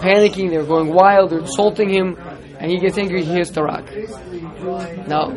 panicking. 0.00 0.50
They're 0.50 0.64
going 0.64 0.92
wild. 0.92 1.30
They're 1.30 1.40
insulting 1.40 1.88
him, 1.88 2.16
and 2.58 2.70
he 2.70 2.78
gets 2.78 2.98
angry. 2.98 3.24
He 3.24 3.32
hits 3.32 3.50
the 3.50 3.62
rock. 3.62 3.88
Now, 5.06 5.30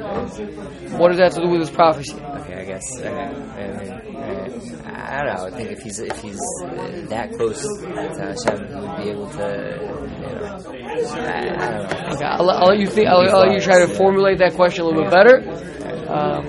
what 0.98 1.10
does 1.10 1.18
that 1.18 1.26
have 1.26 1.36
to 1.36 1.42
do 1.42 1.50
with 1.50 1.62
his 1.62 1.70
prophecy? 1.70 2.16
Okay, 2.16 2.56
I 2.56 2.66
guess. 2.66 2.84
Uh, 3.00 3.06
I, 3.06 3.64
uh, 4.16 4.86
I 5.16 5.24
don't 5.24 5.36
know. 5.36 5.46
I 5.46 5.52
think 5.52 5.72
if 5.72 5.80
he's 5.80 6.00
if 6.00 6.20
he's 6.22 6.40
uh, 6.64 7.06
that 7.10 7.32
close 7.34 7.62
to 7.62 7.88
Hashem, 7.88 8.68
he 8.68 8.74
would 8.76 8.98
be 8.98 9.10
able 9.12 9.30
to. 9.30 9.46
You 10.16 10.36
know, 10.36 10.46
I, 11.22 11.38
I 11.38 11.70
don't 11.72 11.90
know. 11.90 12.16
Okay, 12.16 12.26
I'll, 12.26 12.50
I'll 12.50 12.70
let 12.70 12.80
you 12.80 12.88
think. 12.88 13.08
I'll, 13.08 13.30
I'll 13.30 13.46
let 13.48 13.54
you 13.54 13.62
try 13.62 13.86
to 13.86 13.94
formulate 13.94 14.40
that 14.40 14.56
question 14.56 14.84
a 14.84 14.88
little 14.88 15.04
bit 15.04 15.12
better, 15.12 15.38
um, 16.12 16.46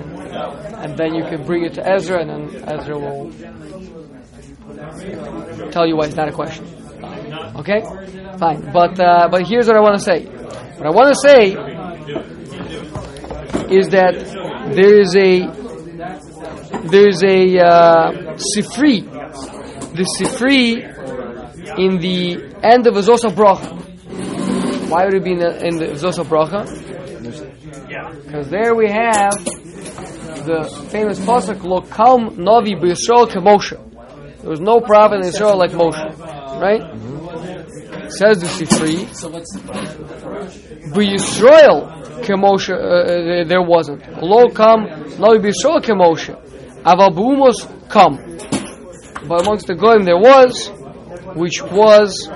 and 0.83 0.97
then 0.97 1.13
you 1.13 1.23
can 1.25 1.45
bring 1.45 1.63
it 1.63 1.75
to 1.75 1.87
Ezra, 1.87 2.21
and 2.21 2.29
then 2.29 2.63
Ezra 2.67 2.97
will 2.97 3.31
tell 5.71 5.85
you 5.87 5.95
why 5.95 6.05
it's 6.05 6.15
not 6.15 6.27
a 6.27 6.31
question. 6.31 6.65
Okay, 7.57 7.81
fine. 8.37 8.71
But 8.71 8.99
uh, 8.99 9.27
but 9.29 9.47
here's 9.47 9.67
what 9.67 9.77
I 9.77 9.81
want 9.81 9.95
to 9.99 10.03
say. 10.03 10.25
What 10.25 10.85
I 10.85 10.91
want 10.91 11.09
to 11.13 11.19
say 11.27 11.41
is 13.75 13.89
that 13.89 14.13
there 14.75 14.99
is 14.99 15.15
a 15.15 15.47
there's 16.89 17.23
a 17.23 17.59
uh, 17.59 18.11
sifri, 18.55 19.01
the 19.95 20.05
sifri 20.17 20.97
in 21.77 21.99
the 21.99 22.53
end 22.63 22.87
of 22.87 22.93
Azos 22.95 23.23
Bracha. 23.33 23.75
Why 24.89 25.05
would 25.05 25.15
it 25.15 25.23
be 25.23 25.33
in 25.33 25.39
the, 25.39 25.65
in 25.67 25.77
the 25.77 25.85
Bracha? 26.29 26.65
Because 28.25 28.49
there 28.49 28.73
we 28.75 28.89
have 28.89 29.33
the 30.45 30.87
famous 30.91 31.19
pasuk 31.19 31.63
Lo 31.63 31.81
Kalm 31.81 32.37
Navi 32.37 32.75
B'Yisrael 32.79 33.27
Moshe. 33.43 33.86
There 34.47 34.51
was 34.51 34.61
no 34.61 34.79
prophet 34.79 35.15
in 35.15 35.25
Israel 35.25 35.57
like 35.57 35.71
Moshe, 35.71 36.01
right? 36.61 36.79
Says 38.09 38.39
the 38.39 38.47
Sifri. 38.47 39.03
B'Yisrael 40.93 42.23
kemoshe 42.23 42.69
uh, 42.69 43.41
uh, 43.41 43.43
there 43.45 43.61
wasn't. 43.61 44.07
Lo 44.23 44.47
kam 44.47 44.85
lo 45.19 45.37
b'Yisrael 45.37 45.81
kemoshe. 45.83 46.33
Aval 46.83 47.09
b'umos 47.13 47.89
come. 47.89 48.15
But 49.27 49.41
amongst 49.41 49.67
the 49.67 49.75
goyim 49.75 50.05
there 50.05 50.15
was, 50.15 50.69
which 51.35 51.61
was 51.63 52.29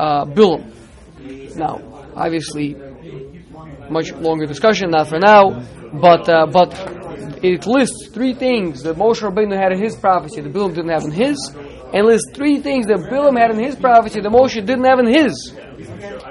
uh, 0.00 0.24
Bilam. 0.24 0.74
Now, 1.54 1.80
obviously, 2.16 2.74
much 3.88 4.10
longer 4.14 4.46
discussion, 4.46 4.90
not 4.90 5.06
for 5.06 5.20
now, 5.20 5.62
but 5.92 6.28
uh, 6.28 6.46
but 6.46 6.74
it 7.54 7.66
lists 7.66 8.08
three 8.08 8.34
things 8.34 8.82
that 8.82 8.96
Moshe 8.96 9.20
Rabbeinu 9.22 9.56
had 9.56 9.72
in 9.72 9.80
his 9.80 9.96
prophecy 9.96 10.40
that 10.40 10.52
Bilam 10.52 10.74
didn't 10.74 10.90
have 10.90 11.04
in 11.04 11.12
his, 11.12 11.36
and 11.92 12.06
lists 12.06 12.30
three 12.34 12.60
things 12.60 12.86
that 12.86 12.98
Bilam 13.10 13.38
had 13.38 13.50
in 13.50 13.58
his 13.58 13.76
prophecy 13.76 14.20
that 14.20 14.30
Moshe 14.30 14.54
didn't 14.54 14.84
have 14.84 14.98
in 14.98 15.06
his. 15.06 15.54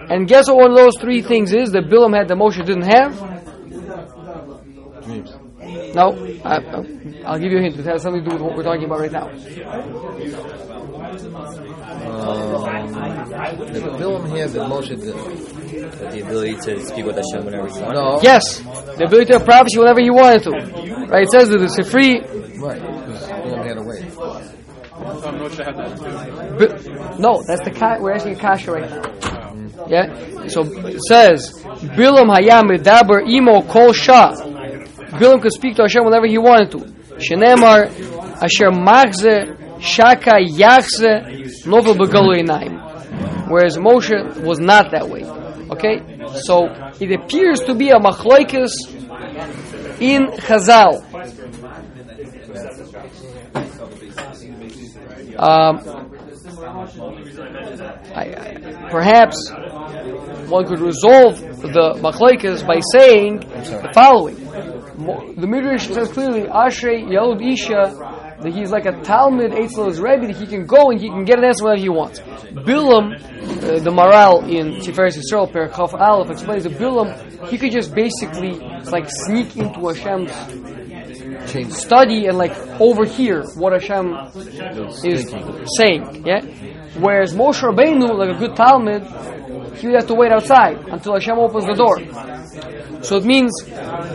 And 0.09 0.27
guess 0.27 0.47
what 0.47 0.57
one 0.57 0.71
of 0.71 0.77
those 0.77 0.97
three 0.99 1.21
things 1.21 1.53
is 1.53 1.71
that 1.71 1.85
Bilam 1.85 2.15
had 2.15 2.27
that 2.27 2.37
Moshe 2.37 2.63
didn't 2.65 2.83
have? 2.83 3.17
Dreams. 5.03 5.33
No, 5.95 6.11
I, 6.43 6.55
I'll 7.25 7.39
give 7.39 7.51
you 7.51 7.57
a 7.57 7.61
hint. 7.61 7.77
It 7.77 7.85
has 7.85 8.01
something 8.03 8.23
to 8.23 8.29
do 8.29 8.35
with 8.35 8.43
what 8.43 8.55
we're 8.55 8.63
talking 8.63 8.85
about 8.85 8.99
right 8.99 9.11
now. 9.11 9.29
Um, 11.23 12.91
the 13.73 13.79
Bilam 13.99 14.29
here 14.35 14.47
that 14.47 14.69
Moshe 14.69 14.89
did. 14.89 15.13
But 15.99 16.11
the 16.11 16.21
ability 16.21 16.55
to 16.55 16.85
speak 16.85 17.05
with 17.05 17.15
Hashem 17.15 17.45
whenever 17.45 17.67
you 17.67 17.81
want. 17.81 17.93
No. 17.93 18.19
Yes, 18.21 18.59
the 18.97 19.05
ability 19.05 19.31
to 19.31 19.37
have 19.39 19.45
prophecy 19.45 19.77
whenever 19.79 20.01
he 20.01 20.09
wanted 20.09 20.43
to. 20.43 20.51
Right? 21.07 21.23
It 21.23 21.31
says 21.31 21.49
that 21.49 21.57
the 21.59 21.67
Sifri 21.67 22.21
Right. 22.61 22.81
Because 22.81 23.27
Bilam 23.29 23.67
had 23.67 23.77
a 23.77 23.83
way. 23.83 24.01
I 24.01 24.07
thought 25.19 25.33
Moshe 25.35 25.63
had 25.63 25.75
that 25.75 25.97
too. 25.97 26.05
Bi- 26.57 27.17
no, 27.19 27.43
that's 27.45 27.63
the 27.63 27.71
ka- 27.71 27.97
we're 27.99 28.13
asking 28.13 28.33
a 28.35 28.39
kasha 28.39 28.71
right 28.71 28.89
now. 28.89 29.01
Yeah. 29.87 30.47
So 30.47 30.61
it 30.63 31.01
says 31.07 31.51
Bilam 31.97 32.29
hayam 32.33 32.63
medaber 32.63 33.27
imo 33.27 33.61
kol 33.63 33.91
shah. 33.93 34.31
Bilam 34.35 35.41
could 35.41 35.51
speak 35.53 35.75
to 35.75 35.83
Hashem 35.83 36.03
whenever 36.03 36.25
he 36.27 36.37
wanted 36.37 36.71
to. 36.71 36.77
Shenemar 37.19 37.87
asher 38.41 38.71
machze 38.71 39.55
shaka 39.79 40.35
yachze 40.41 41.65
novel 41.65 41.95
begalu 41.95 42.41
einaim. 42.41 43.49
Whereas 43.49 43.77
Moshe 43.77 44.43
was 44.43 44.59
not 44.59 44.91
that 44.91 45.07
way. 45.09 45.23
Okay, 45.69 46.01
so 46.43 46.65
it 46.99 47.11
appears 47.11 47.59
to 47.61 47.75
be 47.75 47.89
a 47.89 47.99
machlokes 47.99 48.73
in 49.99 50.27
Chazal. 50.27 51.03
Um, 55.37 55.81
I, 58.15 58.23
I, 58.23 58.87
perhaps 58.89 59.51
one 60.49 60.65
could 60.65 60.79
resolve 60.79 61.39
the 61.39 61.95
machlekes 61.99 62.65
by 62.65 62.79
saying 62.93 63.39
the 63.39 63.91
following: 63.93 64.43
Mo- 64.97 65.33
the 65.35 65.47
midrash 65.47 65.87
says 65.87 66.09
clearly, 66.11 66.43
"Ashrei 66.43 67.03
Yelud 67.03 67.41
Isha." 67.41 68.14
That 68.41 68.53
he's 68.53 68.71
like 68.71 68.85
a 68.85 68.91
Talmud 69.01 69.51
Eitzel 69.51 69.89
is 69.89 69.99
Rebbe, 69.99 70.27
that 70.27 70.35
he 70.35 70.45
can 70.45 70.65
go 70.65 70.91
and 70.91 70.99
he 70.99 71.07
can 71.07 71.23
get 71.23 71.39
an 71.39 71.45
answer 71.45 71.63
whenever 71.63 71.81
he 71.81 71.89
wants. 71.89 72.19
Bilam, 72.19 73.15
uh, 73.15 73.79
the 73.79 73.91
Maharal 73.91 74.43
in 74.49 74.81
Tiferes 74.81 75.17
Yisrael, 75.17 75.51
Perachaf 75.51 75.93
Aleph, 75.93 76.29
explains 76.29 76.63
that 76.65 76.73
Bilam, 76.73 77.47
he 77.47 77.57
could 77.57 77.71
just 77.71 77.95
basically 77.95 78.59
like 78.91 79.07
sneak 79.09 79.55
into 79.55 79.87
Hashem's 79.87 80.31
Change. 81.51 81.71
study 81.71 82.25
and 82.27 82.37
like 82.37 82.55
overhear 82.79 83.43
what 83.55 83.73
Hashem 83.73 84.13
is 85.03 85.29
saying. 85.77 86.23
Yeah. 86.25 86.41
Whereas 86.99 87.33
Moshe 87.33 87.61
Rabbeinu, 87.61 88.17
like 88.17 88.35
a 88.35 88.39
good 88.39 88.55
Talmud, 88.55 89.03
he 89.77 89.87
would 89.87 89.95
have 89.95 90.07
to 90.07 90.13
wait 90.15 90.31
outside 90.31 90.77
until 90.87 91.13
Hashem 91.13 91.37
opens 91.37 91.65
the 91.65 91.73
door. 91.73 93.03
So 93.03 93.17
it 93.17 93.25
means, 93.25 93.51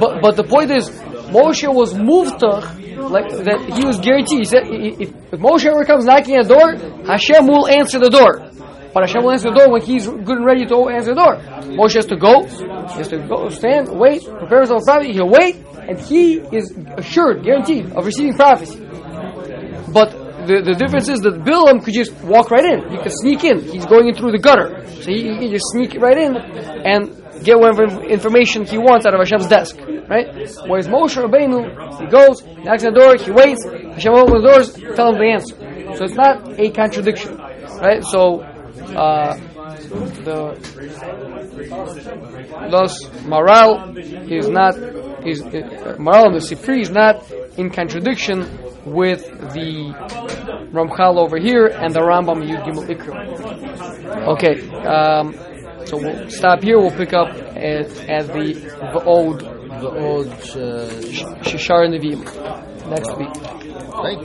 but 0.01 0.21
but 0.23 0.37
the 0.37 0.45
point 0.45 0.71
is, 0.71 0.89
Moshe 1.31 1.73
was 1.73 1.95
muftach, 1.95 2.65
like 3.11 3.31
that 3.45 3.61
he 3.77 3.87
was 3.87 3.99
guaranteed. 4.01 4.41
He 4.41 4.45
said, 4.45 4.65
if, 4.67 5.11
if 5.33 5.41
Moshe 5.41 5.67
ever 5.67 5.85
comes 5.85 6.05
knocking 6.05 6.37
at 6.37 6.49
the 6.49 6.55
door, 6.55 6.77
Hashem 7.07 7.47
will 7.47 7.69
answer 7.69 7.99
the 7.99 8.11
door. 8.11 8.51
But 8.93 9.07
Hashem 9.07 9.23
will 9.23 9.31
answer 9.31 9.51
the 9.51 9.59
door 9.59 9.71
when 9.71 9.83
he's 9.83 10.07
good 10.07 10.39
and 10.39 10.47
ready 10.47 10.67
to 10.67 10.89
answer 10.89 11.15
the 11.15 11.21
door. 11.23 11.37
Moshe 11.79 11.95
has 11.95 12.07
to 12.07 12.17
go, 12.17 12.43
he 12.43 12.99
has 12.99 13.09
to 13.09 13.19
go, 13.29 13.49
stand, 13.49 13.89
wait, 13.89 14.25
prepare 14.27 14.67
himself 14.67 14.83
prophecy. 14.85 15.13
He'll 15.13 15.31
wait, 15.31 15.63
and 15.89 15.99
he 15.99 16.39
is 16.39 16.75
assured, 16.99 17.45
guaranteed, 17.45 17.93
of 17.93 18.05
receiving 18.05 18.35
prophecy. 18.35 18.81
But 19.95 20.11
the, 20.47 20.63
the 20.65 20.75
difference 20.75 21.09
is 21.09 21.21
that 21.21 21.45
Bilam 21.45 21.85
could 21.85 21.95
just 21.95 22.13
walk 22.25 22.51
right 22.51 22.65
in. 22.65 22.91
He 22.91 22.99
could 22.99 23.13
sneak 23.13 23.45
in. 23.45 23.63
He's 23.63 23.87
going 23.87 24.09
in 24.09 24.15
through 24.15 24.33
the 24.33 24.39
gutter. 24.43 24.83
So 24.87 25.11
he, 25.11 25.31
he 25.31 25.39
can 25.39 25.51
just 25.51 25.67
sneak 25.71 25.95
right 25.95 26.19
in 26.19 26.37
and 26.37 27.20
get 27.43 27.59
whatever 27.59 28.03
information 28.05 28.65
he 28.65 28.79
wants 28.79 29.07
out 29.07 29.15
of 29.15 29.21
Hashem's 29.21 29.49
desk. 29.49 29.77
Right? 30.09 30.27
Whereas 30.67 30.89
Moshe 30.89 31.17
Rabbeinu, 31.17 32.01
he 32.01 32.07
goes, 32.07 32.43
knocks 32.65 32.85
on 32.85 32.93
the 32.93 33.01
door, 33.01 33.17
he 33.17 33.31
waits, 33.31 33.65
Hashem 33.65 34.13
opens 34.13 34.43
the 34.43 34.49
doors, 34.51 34.97
tell 34.97 35.13
him 35.13 35.19
the 35.19 35.31
answer. 35.31 35.55
So 35.97 36.05
it's 36.05 36.15
not 36.15 36.59
a 36.59 36.71
contradiction. 36.71 37.37
Right? 37.37 38.03
So, 38.05 38.41
uh, 38.97 39.37
the 39.91 40.57
thus 42.71 43.05
Maharal 43.25 43.97
is 44.31 44.49
not 44.49 44.77
is 45.27 45.43
uh, 45.43 45.97
Maharal 45.99 46.27
and 46.27 46.35
the 46.35 46.41
Sifri 46.41 46.81
is 46.81 46.91
not 46.91 47.31
in 47.59 47.71
contradiction 47.71 48.41
with 48.85 49.23
the 49.55 49.95
Ramchal 50.73 51.19
over 51.19 51.39
here 51.39 51.67
and 51.67 51.95
the 51.95 52.01
Rambam 52.01 52.43
Yud 52.49 52.65
Gimel 52.65 52.87
Ikrim. 52.89 53.19
Okay, 54.29 54.55
um, 54.87 55.35
so 55.87 55.97
we'll 55.97 56.31
stop 56.31 56.63
here. 56.63 56.79
We'll 56.79 56.91
pick 56.97 57.13
up 57.13 57.29
at, 57.29 57.91
at 58.09 58.27
the 58.29 58.55
V'od 58.93 59.39
The 59.81 59.91
old 60.07 60.29
uh, 60.29 60.91
Shishar 61.49 61.87
Nevi'im 61.93 62.23
next 62.91 63.17
week. 63.17 63.35
thank 64.03 64.19